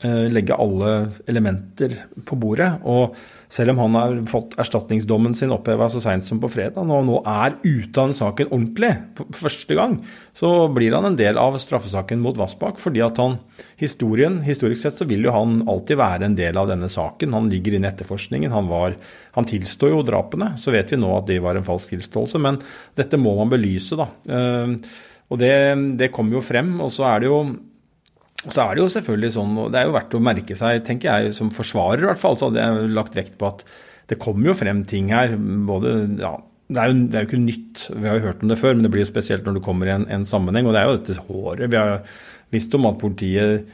legge 0.04 0.58
alle 0.60 0.90
elementer 1.32 1.96
på 2.28 2.36
bordet. 2.36 2.74
og 2.84 3.16
selv 3.54 3.74
om 3.74 3.84
han 3.84 3.96
har 3.98 4.14
fått 4.30 4.56
erstatningsdommen 4.62 5.36
sin 5.38 5.52
oppheva 5.54 5.86
så 5.92 6.00
seint 6.02 6.26
som 6.26 6.40
på 6.42 6.50
fredag, 6.50 6.90
og 6.90 7.06
nå 7.06 7.20
er 7.30 7.60
ute 7.62 8.02
av 8.02 8.10
den 8.10 8.18
saken 8.18 8.50
ordentlig 8.50 8.90
for 9.20 9.42
første 9.44 9.78
gang, 9.78 10.00
så 10.34 10.50
blir 10.74 10.96
han 10.98 11.06
en 11.12 11.18
del 11.20 11.38
av 11.38 11.60
straffesaken 11.62 12.22
mot 12.24 12.40
Vassbakk. 12.40 12.80
Fordi 12.82 13.04
at 13.06 13.22
han, 13.22 13.38
historien, 13.78 14.40
historisk 14.48 14.82
sett 14.82 14.98
så 14.98 15.06
vil 15.10 15.28
jo 15.28 15.36
han 15.36 15.60
alltid 15.70 16.02
være 16.02 16.30
en 16.30 16.38
del 16.40 16.58
av 16.58 16.72
denne 16.72 16.90
saken. 16.90 17.36
Han 17.38 17.52
ligger 17.52 17.78
inne 17.78 17.92
i 17.92 17.94
etterforskningen. 17.94 18.56
Han, 18.56 18.72
var, 18.72 18.98
han 19.38 19.50
tilstår 19.50 19.94
jo 19.94 20.06
drapene. 20.08 20.56
Så 20.58 20.74
vet 20.74 20.96
vi 20.96 21.02
nå 21.04 21.12
at 21.20 21.30
det 21.30 21.38
var 21.44 21.60
en 21.60 21.68
falsk 21.68 21.94
tilståelse, 21.94 22.42
men 22.42 22.58
dette 22.98 23.22
må 23.22 23.36
man 23.38 23.54
belyse, 23.54 24.00
da. 24.00 24.10
Eh, 24.34 24.74
og 25.30 25.40
det, 25.42 25.54
det 26.02 26.10
kommer 26.16 26.40
jo 26.40 26.46
frem. 26.46 26.74
Og 26.82 26.90
så 26.94 27.06
er 27.12 27.22
det 27.22 27.30
jo 27.30 27.44
så 28.50 28.66
er 28.66 28.76
det 28.76 28.84
jo 28.84 28.92
selvfølgelig 28.92 29.34
sånn, 29.38 29.58
og 29.62 29.70
det 29.72 29.80
er 29.80 29.88
jo 29.88 29.96
verdt 29.96 30.16
å 30.18 30.24
merke 30.24 30.56
seg, 30.60 30.82
tenker 30.88 31.10
jeg 31.12 31.36
som 31.38 31.52
forsvarer 31.54 32.04
i 32.04 32.10
hvert 32.10 32.22
fall, 32.22 32.36
så 32.40 32.50
hadde 32.50 32.64
jeg 32.64 32.96
lagt 32.96 33.16
vekt 33.16 33.38
på 33.40 33.48
at 33.50 33.64
det 34.12 34.20
kommer 34.20 34.52
jo 34.52 34.58
frem 34.60 34.82
ting 34.88 35.14
her. 35.14 35.38
både, 35.68 35.94
ja, 36.20 36.34
det 36.74 36.82
er, 36.82 36.90
jo, 36.92 37.06
det 37.08 37.18
er 37.18 37.24
jo, 37.24 37.30
ikke 37.30 37.44
nytt, 37.44 37.86
vi 37.94 38.10
har 38.10 38.20
jo 38.20 38.28
hørt 38.28 38.44
om 38.44 38.52
det 38.52 38.60
før, 38.60 38.76
men 38.76 38.86
det 38.86 38.92
blir 38.94 39.06
jo 39.06 39.12
spesielt 39.12 39.48
når 39.48 39.60
det 39.60 39.66
kommer 39.66 39.90
i 39.90 39.96
en, 39.96 40.08
en 40.12 40.28
sammenheng. 40.28 40.68
Og 40.68 40.76
det 40.76 40.82
er 40.82 40.90
jo 40.90 40.98
dette 40.98 41.26
håret. 41.28 41.66
Vi 41.72 41.80
har 41.80 42.04
visst 42.54 42.76
om 42.78 42.88
at 42.90 43.00
politiet 43.02 43.70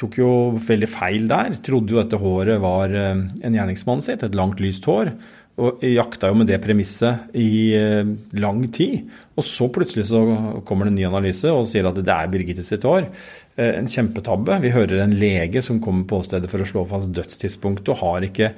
tok 0.00 0.18
jo 0.18 0.30
veldig 0.58 0.90
feil 0.90 1.28
der. 1.30 1.56
Trodde 1.64 1.94
jo 1.94 2.00
dette 2.00 2.20
håret 2.20 2.62
var 2.62 2.94
eh, 2.94 3.14
en 3.14 3.58
gjerningsmann 3.58 4.02
sitt, 4.04 4.24
et 4.26 4.38
langt, 4.38 4.62
lyst 4.62 4.86
hår. 4.90 5.12
Og 5.54 5.84
jakta 5.86 6.32
jo 6.32 6.38
med 6.40 6.48
det 6.50 6.58
premisset 6.64 7.34
i 7.38 7.74
eh, 7.78 8.08
lang 8.42 8.64
tid. 8.74 9.04
Og 9.38 9.46
så 9.46 9.68
plutselig 9.70 10.08
så 10.08 10.22
kommer 10.66 10.88
det 10.88 10.94
en 10.94 10.98
ny 10.98 11.04
analyse 11.06 11.52
og 11.52 11.68
sier 11.70 11.86
at 11.86 12.00
det 12.00 12.10
er 12.10 12.32
Birgitte 12.32 12.64
sitt 12.66 12.86
hår. 12.88 13.06
Eh, 13.54 13.76
en 13.76 13.90
kjempetabbe. 13.90 14.58
Vi 14.64 14.74
hører 14.74 15.04
en 15.04 15.14
lege 15.14 15.62
som 15.62 15.78
kommer 15.84 16.08
på 16.10 16.24
stedet 16.26 16.50
for 16.50 16.64
å 16.64 16.66
slå 16.66 16.82
fast 16.90 17.14
dødstidspunktet 17.14 17.94
og 17.94 18.02
har 18.02 18.26
ikke 18.26 18.50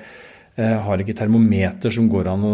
Eh, 0.56 0.72
har 0.80 1.02
ikke 1.02 1.12
termometer 1.18 1.92
som 1.92 2.06
går 2.08 2.30
an 2.32 2.44
å 2.48 2.52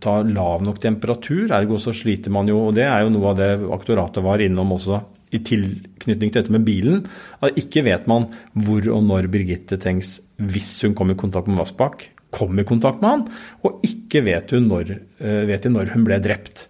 ta 0.00 0.14
lav 0.24 0.62
nok 0.64 0.78
temperatur. 0.80 1.50
Ergo 1.52 1.76
så 1.76 1.92
sliter 1.92 2.32
man 2.32 2.48
jo, 2.48 2.56
og 2.70 2.78
det 2.78 2.86
er 2.88 3.02
jo 3.04 3.10
noe 3.12 3.34
av 3.34 3.36
det 3.36 3.50
aktoratet 3.76 4.24
var 4.24 4.40
innom 4.40 4.72
også 4.72 5.02
i 5.36 5.42
tilknytning 5.44 6.32
til 6.32 6.38
dette 6.38 6.54
med 6.54 6.64
bilen. 6.64 7.02
At 7.44 7.60
ikke 7.60 7.84
vet 7.84 8.08
man 8.08 8.30
hvor 8.56 8.88
og 8.88 9.04
når 9.04 9.28
Birgitte 9.34 9.76
Tengs, 9.82 10.16
hvis 10.40 10.72
hun 10.86 10.96
kommer 10.96 11.18
i 11.18 11.20
kontakt 11.20 11.50
med 11.50 11.60
Vassbakk, 11.60 12.06
kom 12.34 12.58
i 12.58 12.66
kontakt 12.66 13.00
med 13.02 13.10
han, 13.10 13.24
og 13.64 13.86
ikke 13.86 14.24
vet 14.26 14.52
hun 14.56 14.68
når, 14.70 14.92
eh, 15.22 15.44
vet 15.48 15.70
når 15.70 15.94
hun 15.94 16.06
ble 16.06 16.20
drept. 16.24 16.66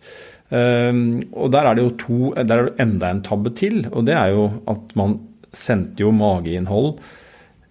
Ehm, 0.54 1.24
og 1.32 1.50
der 1.54 1.66
er 1.66 1.74
det 1.76 1.84
jo 1.84 1.96
to, 1.98 2.18
der 2.36 2.56
er 2.56 2.68
det 2.68 2.80
enda 2.84 3.10
en 3.10 3.22
tabbe 3.24 3.52
til, 3.56 3.84
og 3.90 4.04
det 4.06 4.16
er 4.18 4.34
jo 4.34 4.48
at 4.70 4.94
man 4.98 5.18
sendte 5.54 6.04
jo 6.04 6.12
mageinnhold 6.14 6.98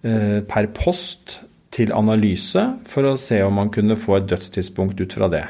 eh, 0.04 0.40
per 0.48 0.70
post 0.74 1.38
til 1.74 1.94
analyse 1.94 2.62
for 2.88 3.08
å 3.08 3.18
se 3.20 3.40
om 3.44 3.56
man 3.60 3.70
kunne 3.74 3.98
få 3.98 4.18
et 4.18 4.28
dødstidspunkt 4.30 5.00
ut 5.00 5.16
fra 5.16 5.30
det. 5.32 5.44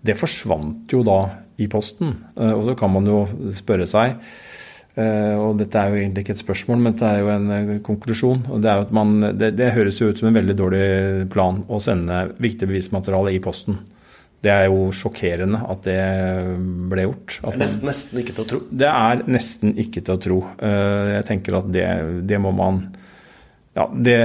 Det 0.00 0.18
forsvant 0.18 0.90
jo 0.92 1.02
da 1.06 1.20
i 1.60 1.68
posten. 1.70 2.14
Eh, 2.36 2.52
og 2.54 2.64
så 2.68 2.76
kan 2.78 2.94
man 2.94 3.08
jo 3.08 3.24
spørre 3.56 3.88
seg 3.90 4.16
og 5.40 5.58
dette 5.60 5.78
er 5.78 5.92
jo 5.92 6.00
egentlig 6.00 6.24
ikke 6.24 6.34
et 6.36 6.42
spørsmål, 6.42 6.82
men 6.84 6.96
det 6.98 7.06
er 7.06 7.22
jo 7.22 7.30
en 7.32 7.54
eh, 7.54 7.70
konklusjon. 7.86 8.42
og 8.50 8.60
Det, 8.64 8.74
man, 8.96 9.16
det, 9.38 9.52
det 9.58 9.72
høres 9.76 10.00
jo 10.00 10.10
ut 10.10 10.20
som 10.20 10.30
en 10.30 10.36
veldig 10.36 10.56
dårlig 10.58 10.84
plan 11.32 11.62
å 11.68 11.80
sende 11.82 12.22
viktig 12.42 12.68
bevismateriale 12.70 13.34
i 13.36 13.40
posten. 13.42 13.80
Det 14.40 14.52
er 14.52 14.68
jo 14.70 14.86
sjokkerende 14.96 15.60
at 15.68 15.82
det 15.84 15.98
ble 16.90 17.04
gjort. 17.04 17.40
det 17.44 17.50
er 17.52 17.60
nesten, 17.60 17.88
nesten, 17.90 18.20
ikke 18.22 18.36
til 18.36 18.44
å 18.44 18.48
tro? 18.52 18.60
Det 18.82 18.92
er 18.92 19.24
nesten 19.28 19.74
ikke 19.84 20.04
til 20.06 20.14
å 20.14 20.22
tro. 20.26 20.38
Jeg 21.12 21.26
tenker 21.28 21.58
at 21.58 21.68
det, 21.74 21.88
det 22.30 22.40
må 22.40 22.54
man 22.56 22.86
ja, 23.76 23.84
det 23.92 24.16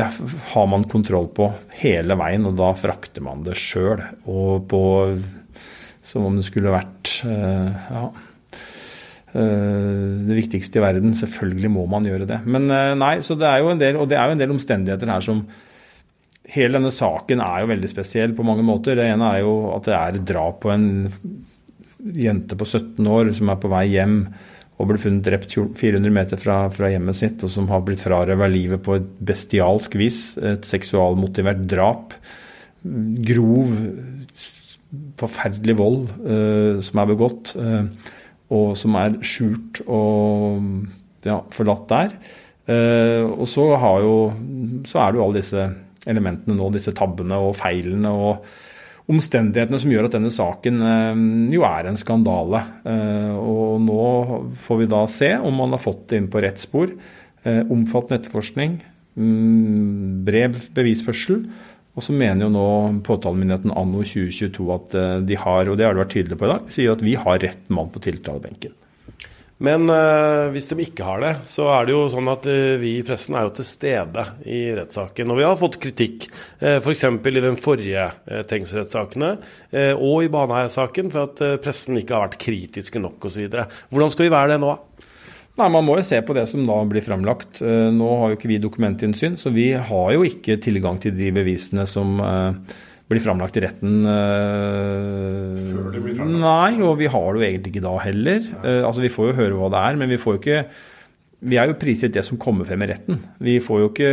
har 0.54 0.70
man 0.72 0.88
kontroll 0.90 1.28
på 1.36 1.50
hele 1.84 2.16
veien, 2.18 2.48
og 2.48 2.56
da 2.58 2.72
frakter 2.80 3.22
man 3.28 3.44
det 3.46 3.58
sjøl. 3.60 4.02
Og 4.26 4.64
på 4.72 4.82
Som 6.06 6.26
om 6.30 6.36
det 6.38 6.46
skulle 6.48 6.74
vært 6.74 7.12
ja, 7.26 8.08
det 9.36 10.36
viktigste 10.38 10.80
i 10.80 10.84
verden. 10.84 11.16
Selvfølgelig 11.18 11.72
må 11.74 11.86
man 11.92 12.06
gjøre 12.08 12.28
det. 12.30 12.38
Men 12.48 12.70
uh, 12.72 12.94
nei, 12.96 13.18
så 13.26 13.36
det 13.40 13.50
er 13.50 13.64
jo 13.64 13.72
en 13.74 13.82
del, 13.82 14.00
og 14.00 14.08
det 14.08 14.20
er 14.20 14.30
jo 14.30 14.36
en 14.38 14.44
del 14.44 14.54
omstendigheter 14.56 15.12
her 15.12 15.26
som 15.26 15.46
Hele 16.46 16.78
denne 16.78 16.92
saken 16.94 17.40
er 17.42 17.64
jo 17.64 17.70
veldig 17.72 17.88
spesiell 17.90 18.36
på 18.38 18.44
mange 18.46 18.62
måter. 18.62 18.94
Det 19.00 19.08
ene 19.10 19.32
er 19.34 19.40
jo 19.42 19.54
at 19.74 19.88
det 19.88 19.96
er 19.98 20.20
drap 20.30 20.60
på 20.62 20.70
en 20.70 20.84
jente 22.14 22.58
på 22.58 22.68
17 22.68 23.08
år 23.10 23.32
som 23.34 23.50
er 23.50 23.58
på 23.62 23.72
vei 23.72 23.88
hjem 23.96 24.20
og 24.76 24.90
ble 24.90 25.00
funnet 25.00 25.24
drept 25.24 25.54
400 25.56 26.12
meter 26.12 26.40
fra, 26.40 26.66
fra, 26.74 26.90
hjemmet 26.92 27.16
sitt, 27.16 27.44
og 27.48 27.52
som 27.52 27.70
har 27.72 27.84
blitt 27.86 28.04
frarøvet 28.04 28.52
livet 28.52 28.84
på 28.84 28.98
et 28.98 29.06
bestialsk 29.24 29.96
vis. 30.00 30.20
Et 30.36 30.68
seksualmotivert 30.68 31.62
drap. 31.72 32.18
Grov, 32.84 33.72
forferdelig 35.22 35.78
vold 35.80 36.04
uh, 36.28 36.84
som 36.84 37.02
er 37.02 37.10
begått, 37.14 37.56
uh, 37.56 37.88
og 38.54 38.76
som 38.78 38.98
er 39.00 39.18
skjult 39.26 39.82
og 39.86 40.62
ja, 41.26 41.40
forlatt 41.54 41.88
der. 41.90 42.14
Eh, 42.70 43.24
og 43.26 43.48
så, 43.50 43.68
jo, 44.04 44.16
så 44.90 45.02
er 45.02 45.12
det 45.12 45.20
jo 45.20 45.26
alle 45.26 45.42
disse 45.42 45.66
elementene 46.06 46.58
nå, 46.58 46.70
disse 46.74 46.94
tabbene 46.98 47.38
og 47.42 47.56
feilene 47.58 48.12
og 48.14 48.46
omstendighetene 49.12 49.78
som 49.82 49.92
gjør 49.94 50.08
at 50.08 50.16
denne 50.18 50.32
saken 50.34 50.82
eh, 50.86 51.22
jo 51.54 51.66
er 51.68 51.90
en 51.90 52.00
skandale. 52.00 52.64
Eh, 52.90 53.36
og 53.36 53.78
nå 53.86 54.08
får 54.66 54.82
vi 54.82 54.90
da 54.94 55.04
se 55.12 55.32
om 55.38 55.62
man 55.62 55.76
har 55.76 55.84
fått 55.84 56.08
det 56.12 56.22
inn 56.22 56.32
på 56.34 56.42
rett 56.46 56.62
spor. 56.62 56.94
Eh, 57.46 57.62
omfattende 57.70 58.22
etterforskning, 58.22 58.80
mm, 59.14 60.26
brev 60.26 60.58
bevisførsel. 60.78 61.44
Og 61.96 62.04
så 62.04 62.16
mener 62.16 62.44
jo 62.46 62.52
nå 62.52 62.70
påtalemyndigheten 63.08 63.72
anno 63.72 64.04
2022 64.04 64.66
at 64.76 64.98
de 65.24 65.38
har, 65.40 65.70
og 65.72 65.80
det 65.80 65.88
har 65.88 65.96
de 65.96 66.04
vært 66.04 66.12
tydelige 66.12 66.40
på 66.42 66.50
i 66.50 66.52
dag, 66.52 66.66
sier 66.76 66.92
at 66.92 67.06
vi 67.06 67.14
har 67.16 67.40
rett 67.40 67.70
mann 67.72 67.88
på 67.94 68.04
tiltalebenken. 68.04 68.76
Men 69.64 69.88
uh, 69.88 70.52
hvis 70.52 70.68
de 70.68 70.84
ikke 70.84 71.06
har 71.08 71.22
det, 71.24 71.32
så 71.48 71.70
er 71.78 71.88
det 71.88 71.94
jo 71.94 72.02
sånn 72.12 72.28
at 72.28 72.48
uh, 72.50 72.76
vi 72.82 72.98
i 73.00 73.06
pressen 73.08 73.38
er 73.40 73.46
jo 73.48 73.54
til 73.56 73.68
stede 73.68 74.26
i 74.52 74.60
rettssaken. 74.76 75.32
Og 75.32 75.40
vi 75.40 75.46
har 75.48 75.56
fått 75.60 75.78
kritikk, 75.80 76.28
eh, 76.60 76.82
f.eks. 76.82 77.06
i 77.08 77.44
den 77.46 77.60
forrige 77.62 78.10
eh, 78.28 78.44
Tengs-rettssakene 78.50 79.32
eh, 79.72 79.94
og 79.96 80.26
i 80.26 80.32
Baneheia-saken, 80.34 81.14
for 81.14 81.30
at 81.30 81.44
eh, 81.46 81.56
pressen 81.64 82.02
ikke 82.02 82.18
har 82.18 82.28
vært 82.28 82.42
kritiske 82.44 83.00
nok 83.00 83.30
osv. 83.30 83.48
Hvordan 83.48 84.12
skal 84.12 84.28
vi 84.28 84.34
være 84.36 84.54
det 84.54 84.60
nå? 84.66 84.76
Nei, 85.56 85.70
Man 85.72 85.86
må 85.88 85.96
jo 86.00 86.04
se 86.04 86.20
på 86.26 86.36
det 86.36 86.48
som 86.52 86.66
da 86.68 86.82
blir 86.90 87.04
framlagt. 87.06 87.62
Nå 87.62 88.10
har 88.20 88.34
jo 88.34 88.36
ikke 88.40 88.50
vi 88.52 88.58
dokumentinnsyn, 88.60 89.38
så 89.40 89.54
vi 89.56 89.70
har 89.72 90.10
jo 90.16 90.26
ikke 90.28 90.58
tilgang 90.64 91.00
til 91.00 91.16
de 91.16 91.30
bevisene 91.36 91.86
som 91.88 92.18
blir 93.08 93.22
framlagt 93.22 93.56
i 93.60 93.64
retten. 93.64 94.00
Eh, 94.10 95.62
Før 95.70 95.92
det 95.94 96.02
blir 96.04 96.18
framlagt? 96.18 96.42
Nei, 96.42 96.82
og 96.84 96.98
vi 97.00 97.08
har 97.14 97.28
det 97.32 97.40
jo 97.40 97.48
egentlig 97.48 97.72
ikke 97.76 97.86
da 97.86 97.96
heller. 98.02 98.52
Altså 98.82 99.04
Vi 99.06 99.14
får 99.14 99.30
jo 99.32 99.38
høre 99.40 99.60
hva 99.60 99.70
det 99.72 99.84
er, 99.92 100.00
men 100.02 100.12
vi 100.12 100.20
får 100.20 100.36
jo 100.36 100.42
ikke 100.42 100.60
vi 101.46 101.58
er 101.62 101.70
jo 101.70 101.78
prisgitt 101.80 102.16
det 102.16 102.24
som 102.26 102.40
kommer 102.42 102.68
frem 102.68 102.82
i 102.86 102.90
retten. 102.90 103.20
Vi 103.44 103.60
får 103.64 103.82
jo 103.82 103.90
ikke 103.92 104.10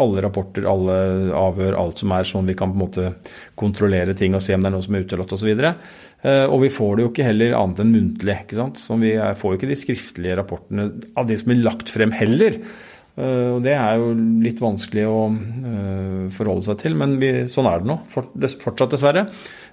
alle 0.00 0.22
rapporter, 0.24 0.66
alle 0.70 0.96
avhør, 1.36 1.76
alt 1.78 2.02
som 2.02 2.14
er 2.14 2.28
sånn 2.28 2.48
vi 2.48 2.56
kan 2.58 2.70
på 2.72 2.78
en 2.78 2.84
måte 2.84 3.10
kontrollere 3.58 4.14
ting 4.18 4.36
og 4.38 4.44
se 4.44 4.54
om 4.56 4.62
det 4.62 4.70
er 4.70 4.76
noe 4.76 4.86
som 4.86 4.96
er 4.96 5.04
utelatt 5.06 5.34
osv. 5.34 5.50
Og, 5.50 5.60
så 6.22 6.36
og 6.46 6.62
vi 6.62 6.70
får 6.70 6.94
det 6.94 7.04
jo 7.04 7.10
ikke 7.10 7.26
heller 7.26 7.58
annet 7.58 7.82
enn 7.82 7.92
muntlig. 7.96 8.38
ikke 8.44 8.60
sant? 8.60 8.78
Så 8.78 8.98
vi 9.02 9.12
får 9.18 9.54
jo 9.54 9.60
ikke 9.60 9.72
de 9.72 9.80
skriftlige 9.80 10.38
rapportene 10.38 10.88
av 11.18 11.28
det 11.28 11.40
som 11.40 11.50
blir 11.50 11.64
lagt 11.66 11.90
frem 11.90 12.14
heller. 12.14 12.60
Eh, 13.12 13.48
og 13.52 13.60
Det 13.64 13.74
er 13.76 13.98
jo 14.00 14.12
litt 14.42 14.60
vanskelig 14.62 15.04
å 15.08 15.18
eh, 15.28 16.22
forholde 16.32 16.64
seg 16.68 16.78
til, 16.80 16.96
men 16.98 17.18
vi, 17.20 17.32
sånn 17.52 17.68
er 17.68 17.82
det 17.82 17.90
nå. 17.90 17.98
Fortsatt, 18.12 18.94
dessverre. 18.94 19.26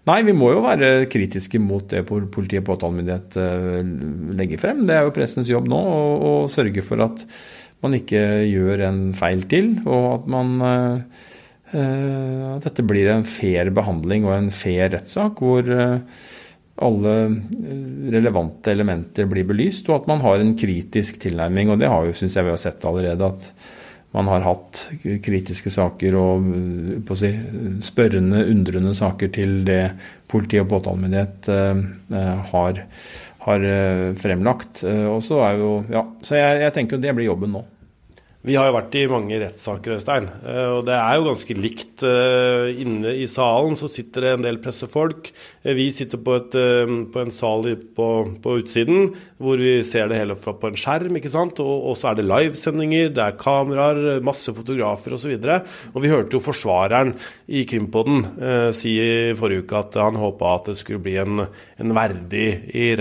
Nei, 0.10 0.20
vi 0.28 0.36
må 0.36 0.52
jo 0.52 0.66
være 0.66 1.08
kritiske 1.12 1.62
mot 1.62 1.88
det 1.92 2.04
politiet 2.08 2.62
og 2.64 2.70
påtalemyndighet 2.74 3.40
eh, 3.40 3.80
legger 4.40 4.62
frem. 4.62 4.84
Det 4.88 4.98
er 4.98 5.08
jo 5.08 5.16
pressens 5.16 5.52
jobb 5.52 5.72
nå 5.72 5.80
å 5.80 6.34
sørge 6.52 6.84
for 6.86 7.06
at 7.06 7.24
man 7.84 7.96
ikke 7.96 8.22
gjør 8.50 8.84
en 8.90 9.04
feil 9.16 9.46
til, 9.52 9.78
og 9.88 10.08
at 10.18 10.32
man 10.32 10.56
at 11.70 12.64
dette 12.66 12.82
blir 12.82 13.06
en 13.14 13.22
fair 13.30 13.70
behandling 13.78 14.24
og 14.26 14.34
en 14.34 14.48
fair 14.50 14.90
rettssak 14.90 15.38
hvor 15.46 15.68
alle 16.82 17.16
eh, 17.26 18.12
relevante 18.14 18.72
elementer 18.72 19.28
blir 19.30 19.48
belyst, 19.50 19.90
og 19.90 20.02
at 20.02 20.10
man 20.12 20.24
har 20.24 20.40
en 20.40 20.56
kritisk 20.60 21.20
tilnærming. 21.22 21.72
Og 21.72 21.82
det 21.82 21.92
har 21.92 22.08
jo, 22.08 22.16
syns 22.16 22.38
jeg 22.38 22.48
vi 22.48 22.54
har 22.54 22.62
sett 22.62 22.88
allerede, 22.88 23.30
at 23.30 23.52
man 24.16 24.30
har 24.32 24.42
hatt 24.42 24.88
kritiske 25.22 25.70
saker 25.74 26.18
og 26.18 26.52
eh, 26.58 27.16
si, 27.20 27.34
spørrende, 27.86 28.46
undrende 28.52 28.96
saker 28.98 29.34
til 29.36 29.60
det 29.68 29.82
politi 30.30 30.62
og 30.62 30.70
påtalemyndighet 30.72 31.52
eh, 31.54 31.84
har, 32.54 32.86
har 33.48 33.68
fremlagt. 34.20 34.86
Og 34.86 35.20
så 35.26 35.44
er 35.48 35.62
jo, 35.62 35.74
ja, 35.94 36.06
så 36.26 36.40
jeg, 36.40 36.64
jeg 36.66 36.76
tenker 36.78 36.98
jo 36.98 37.04
det 37.06 37.18
blir 37.18 37.32
jobben 37.32 37.56
nå. 37.58 37.66
Vi 38.40 38.54
har 38.56 38.70
jo 38.70 38.76
vært 38.78 38.94
i 38.96 39.02
mange 39.12 39.36
rettssaker, 39.42 39.98
Øystein. 39.98 40.30
Eh, 40.48 40.70
og 40.72 40.86
det 40.88 40.94
er 40.96 41.18
jo 41.18 41.26
ganske 41.26 41.56
likt. 41.60 42.06
Eh, 42.08 42.70
inne 42.86 43.12
i 43.20 43.26
salen 43.28 43.74
så 43.76 43.90
sitter 43.92 44.24
det 44.24 44.30
en 44.32 44.46
del 44.46 44.60
pressefolk. 44.64 45.28
Eh, 45.66 45.74
vi 45.76 45.90
sitter 45.92 46.22
på, 46.24 46.38
et, 46.40 46.56
på 47.12 47.20
en 47.20 47.34
sal 47.36 47.68
på, 47.98 48.06
på, 48.40 48.54
utsiden 48.62 49.10
hvor 49.44 49.60
vi 49.60 49.74
ser 49.84 50.08
det 50.08 50.22
hele 50.22 50.38
på 50.40 50.70
en 50.70 50.80
skjerm. 50.80 51.18
ikke 51.20 51.32
sant? 51.34 51.60
Og 51.60 51.92
så 52.00 52.14
er 52.14 52.22
det 52.22 52.30
livesendinger, 52.30 53.12
det 53.18 53.26
er 53.26 53.36
kameraer, 53.42 54.24
masse 54.24 54.54
fotografer 54.56 55.18
osv. 55.18 55.34
Og, 55.36 55.44
så 55.44 55.92
og 55.92 56.06
vi 56.06 56.14
hørte 56.14 56.40
jo 56.40 56.46
forsvareren 56.46 57.12
i 57.52 57.66
Krimpoden 57.68 58.24
eh, 58.40 58.70
si 58.72 58.96
i 59.04 59.36
forrige 59.36 59.66
uke 59.66 59.84
at 59.84 60.00
han 60.00 60.20
håpa 60.22 60.54
at 60.56 60.72
det 60.72 60.78
skulle 60.80 61.04
bli 61.04 61.18
en, 61.20 61.44
en 61.44 61.98
verdig 61.98 62.48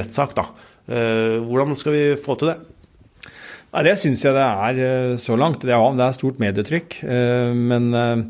rettssak. 0.02 0.34
da. 0.34 0.48
Eh, 0.88 1.38
hvordan 1.46 1.78
skal 1.78 1.94
vi 1.94 2.04
få 2.18 2.34
til 2.34 2.50
det? 2.50 2.58
Nei, 3.68 3.84
Det 3.84 3.98
syns 4.00 4.22
jeg 4.24 4.36
det 4.36 4.44
er 4.44 4.78
eh, 4.84 5.16
så 5.20 5.36
langt. 5.36 5.64
Det 5.64 5.74
er, 5.74 5.82
det 5.98 6.06
er 6.06 6.16
stort 6.16 6.40
medietrykk. 6.40 7.00
Eh, 7.04 7.52
men 7.52 7.90
eh, 7.92 8.22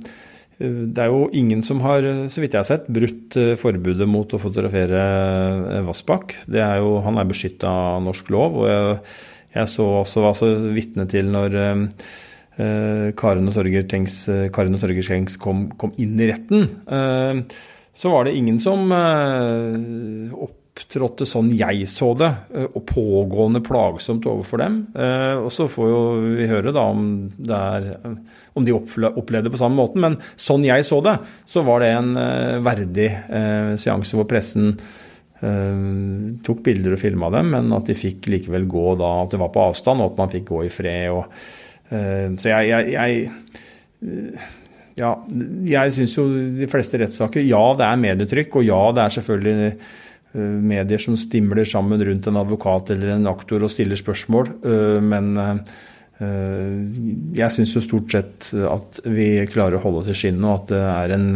det 0.59 1.05
er 1.05 1.13
jo 1.13 1.29
ingen 1.39 1.63
som 1.63 1.83
har, 1.85 2.03
så 2.27 2.43
vidt 2.43 2.57
jeg 2.57 2.65
har 2.65 2.67
sett, 2.67 2.89
brutt 2.91 3.37
forbudet 3.61 4.09
mot 4.11 4.33
å 4.35 4.41
fotografere 4.43 5.85
Vassbakk. 5.87 6.35
Er 6.51 6.81
jo, 6.83 6.97
han 7.05 7.21
er 7.21 7.29
beskytta 7.31 7.71
av 7.71 8.03
norsk 8.03 8.33
lov. 8.35 8.59
og 8.65 8.67
jeg, 8.67 8.97
jeg 9.55 9.71
så 9.71 9.87
også 10.01 10.25
var 10.25 10.35
så 10.35 10.51
vitne 10.75 11.07
til 11.11 11.31
når 11.31 11.55
uh, 11.63 13.15
Karen 13.15 13.47
og 13.47 13.55
Torger 13.55 13.87
Tengs, 13.87 15.39
kom, 15.39 15.69
kom, 15.79 15.95
inn 16.03 16.19
i 16.19 16.27
retten. 16.33 16.67
Så 17.95 18.11
var 18.11 18.27
det 18.27 18.35
ingen 18.35 18.59
som 18.59 18.91
uh, 18.91 20.35
opp 20.35 20.59
opptrådte 20.79 21.27
sånn 21.27 21.51
jeg 21.57 21.87
så 21.91 22.13
det, 22.19 22.29
eh, 22.55 22.69
og 22.71 22.85
pågående 22.87 23.61
plagsomt 23.65 24.27
overfor 24.27 24.63
dem. 24.63 24.79
Eh, 24.95 25.37
og 25.43 25.51
så 25.53 25.67
får 25.71 25.89
jo 25.91 26.01
vi 26.37 26.47
høre 26.49 26.73
da 26.73 26.85
om, 26.87 27.29
er, 27.43 27.89
om 28.55 28.65
de 28.65 28.75
opplevde 28.75 29.49
det 29.49 29.55
på 29.55 29.61
samme 29.61 29.79
måten. 29.79 30.01
Men 30.05 30.19
sånn 30.37 30.67
jeg 30.67 30.87
så 30.87 31.01
det, 31.05 31.19
så 31.49 31.65
var 31.67 31.83
det 31.83 31.93
en 31.97 32.15
eh, 32.17 32.59
verdig 32.65 33.11
seanse 33.79 34.17
hvor 34.17 34.29
pressen 34.29 34.77
tok 35.39 36.65
bilder 36.67 36.97
og 36.97 36.99
filma 36.99 37.29
dem, 37.31 37.53
men 37.53 37.69
at 37.77 37.87
de 37.87 37.95
fikk 37.95 38.25
likevel 38.27 38.65
gå 38.67 38.97
da, 38.99 39.11
at 39.23 39.31
det 39.31 39.39
var 39.39 39.53
på 39.55 39.69
avstand, 39.69 40.03
og 40.03 40.11
at 40.11 40.19
man 40.19 40.33
fikk 40.33 40.49
gå 40.49 40.65
i 40.67 40.71
fred. 40.73 41.15
Og, 41.15 41.29
så 42.43 42.51
jeg, 42.51 42.73
jeg, 42.73 42.97
jeg 42.97 44.41
Ja, 44.99 45.13
jeg 45.63 45.95
syns 45.95 46.17
jo 46.19 46.25
de 46.59 46.67
fleste 46.69 46.99
rettssaker 46.99 47.47
Ja, 47.47 47.63
det 47.79 47.87
er 47.87 48.03
medietrykk, 48.03 48.59
og 48.59 48.67
ja, 48.67 48.81
det 48.99 49.05
er 49.05 49.15
selvfølgelig 49.15 49.71
medier 50.37 51.01
som 51.01 51.17
stimler 51.17 51.65
sammen 51.69 52.03
rundt 52.05 52.27
en 52.29 52.41
advokat 52.41 52.93
eller 52.95 53.15
en 53.15 53.31
aktor 53.31 53.65
og 53.65 53.73
stiller 53.73 53.97
spørsmål, 53.99 54.51
uh, 54.65 54.99
men 55.01 55.31
uh, 55.39 55.79
jeg 57.39 57.55
syns 57.55 57.77
jo 57.77 57.81
stort 57.85 58.11
sett 58.13 58.51
at 58.67 58.99
vi 59.07 59.31
klarer 59.49 59.79
å 59.79 59.83
holde 59.85 60.11
i 60.11 60.19
skinnet, 60.19 60.43
og 60.43 60.65
at 60.65 60.73
det 60.73 60.81
er 60.83 61.15
en 61.15 61.29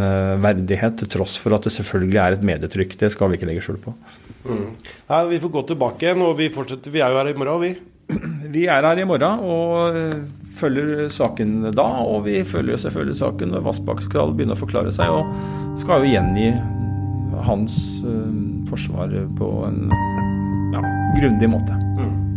verdighet, 0.43 0.97
til 0.99 1.13
tross 1.13 1.37
for 1.39 1.55
at 1.55 1.69
det 1.69 1.71
selvfølgelig 1.77 2.19
er 2.19 2.37
et 2.37 2.45
medietrykk. 2.49 2.97
Det 3.05 3.13
skal 3.15 3.31
vi 3.31 3.39
ikke 3.39 3.47
legge 3.47 3.63
skjul 3.63 3.79
på. 3.85 3.95
Mm. 4.43 4.67
Nei, 5.07 5.23
vi 5.31 5.39
får 5.45 5.55
gå 5.55 5.63
tilbake 5.71 6.09
igjen, 6.09 6.27
og 6.27 6.35
vi 6.41 6.51
fortsetter. 6.51 6.91
Vi 6.91 7.03
er 7.03 7.15
jo 7.15 7.21
her 7.21 7.31
i 7.31 7.37
morgen, 7.39 7.63
vi. 7.63 7.73
Vi 8.53 8.67
er 8.69 8.85
her 8.85 8.99
i 9.01 9.05
morgen 9.09 9.43
og 9.47 9.97
eh, 9.97 10.17
følger 10.59 11.09
saken 11.13 11.71
da. 11.73 11.87
Og 12.05 12.27
vi 12.27 12.43
følger 12.45 12.81
selvfølgelig 12.81 13.19
saken 13.23 13.55
når 13.55 13.67
Vassbakk 13.69 14.03
skal 14.05 14.35
begynne 14.37 14.57
å 14.57 14.61
forklare 14.61 14.93
seg, 14.95 15.13
og 15.13 15.79
skal 15.81 16.05
jo 16.05 16.13
gjengi 16.13 16.51
hans 17.47 17.77
uh, 18.05 18.33
forsvar 18.71 19.15
på 19.39 19.49
en 19.69 19.87
ja, 20.73 20.83
grundig 21.19 21.51
måte. 21.53 21.79
Mm. 21.99 22.33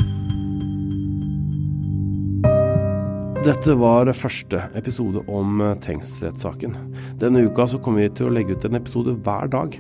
Dette 3.46 3.76
var 3.78 4.10
første 4.18 4.64
episode 4.74 5.22
om 5.30 5.60
eh, 5.62 5.76
Tengs-rettssaken. 5.78 6.72
Denne 7.22 7.44
uka 7.46 7.68
så 7.70 7.78
kommer 7.78 8.02
vi 8.02 8.16
til 8.18 8.32
å 8.32 8.34
legge 8.34 8.56
ut 8.58 8.66
en 8.66 8.78
episode 8.80 9.14
hver 9.22 9.52
dag. 9.54 9.78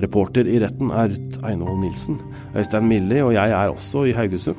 Reporter 0.00 0.48
i 0.48 0.56
retten 0.62 0.88
er 0.96 1.10
Ruth 1.12 1.44
Einhold 1.44 1.82
Nilsen. 1.82 2.16
Øystein 2.56 2.88
Milli 2.88 3.20
og 3.20 3.34
jeg 3.36 3.52
er 3.52 3.74
også 3.74 4.06
i 4.08 4.14
Haugesund. 4.16 4.56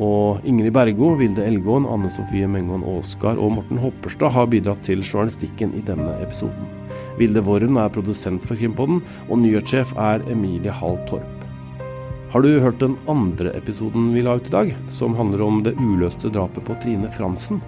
Og 0.00 0.46
Ingrid 0.48 0.72
Bergo, 0.72 1.12
Vilde 1.20 1.44
Elgåen, 1.44 1.84
Anne 1.84 2.08
Sofie 2.12 2.48
Mengon 2.48 2.86
Aaskar 2.88 3.36
og 3.36 3.58
Morten 3.58 3.80
Hopperstad 3.82 4.32
har 4.32 4.48
bidratt 4.48 4.80
til 4.86 5.02
journalistikken 5.04 5.74
i 5.76 5.82
denne 5.84 6.14
episoden. 6.24 6.70
Vilde 7.18 7.42
Worren 7.44 7.76
er 7.76 7.92
produsent 7.92 8.46
for 8.48 8.56
Krimpodden, 8.56 9.02
og 9.28 9.42
nyhetssjef 9.42 9.92
er 10.00 10.24
Emilie 10.32 10.72
Hall 10.72 10.96
Torp. 11.10 11.44
Har 12.32 12.44
du 12.46 12.60
hørt 12.62 12.78
den 12.80 12.94
andre 13.10 13.52
episoden 13.58 14.12
vi 14.14 14.22
la 14.24 14.38
ut 14.38 14.48
i 14.48 14.54
dag, 14.54 14.72
som 14.88 15.16
handler 15.18 15.42
om 15.44 15.60
det 15.66 15.74
uløste 15.76 16.30
drapet 16.32 16.64
på 16.64 16.78
Trine 16.80 17.10
Fransen? 17.12 17.60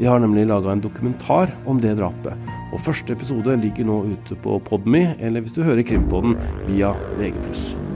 Vi 0.00 0.08
har 0.08 0.20
nemlig 0.20 0.48
laga 0.48 0.72
en 0.72 0.82
dokumentar 0.84 1.54
om 1.68 1.80
det 1.80 1.94
drapet, 2.00 2.50
og 2.72 2.82
første 2.82 3.14
episode 3.16 3.56
ligger 3.62 3.88
nå 3.88 4.02
ute 4.10 4.36
på 4.42 4.58
Podme, 4.66 5.14
eller 5.20 5.44
hvis 5.44 5.56
du 5.56 5.62
hører 5.62 5.86
Krimpodden 5.86 6.36
via 6.66 6.92
VG+. 7.20 7.89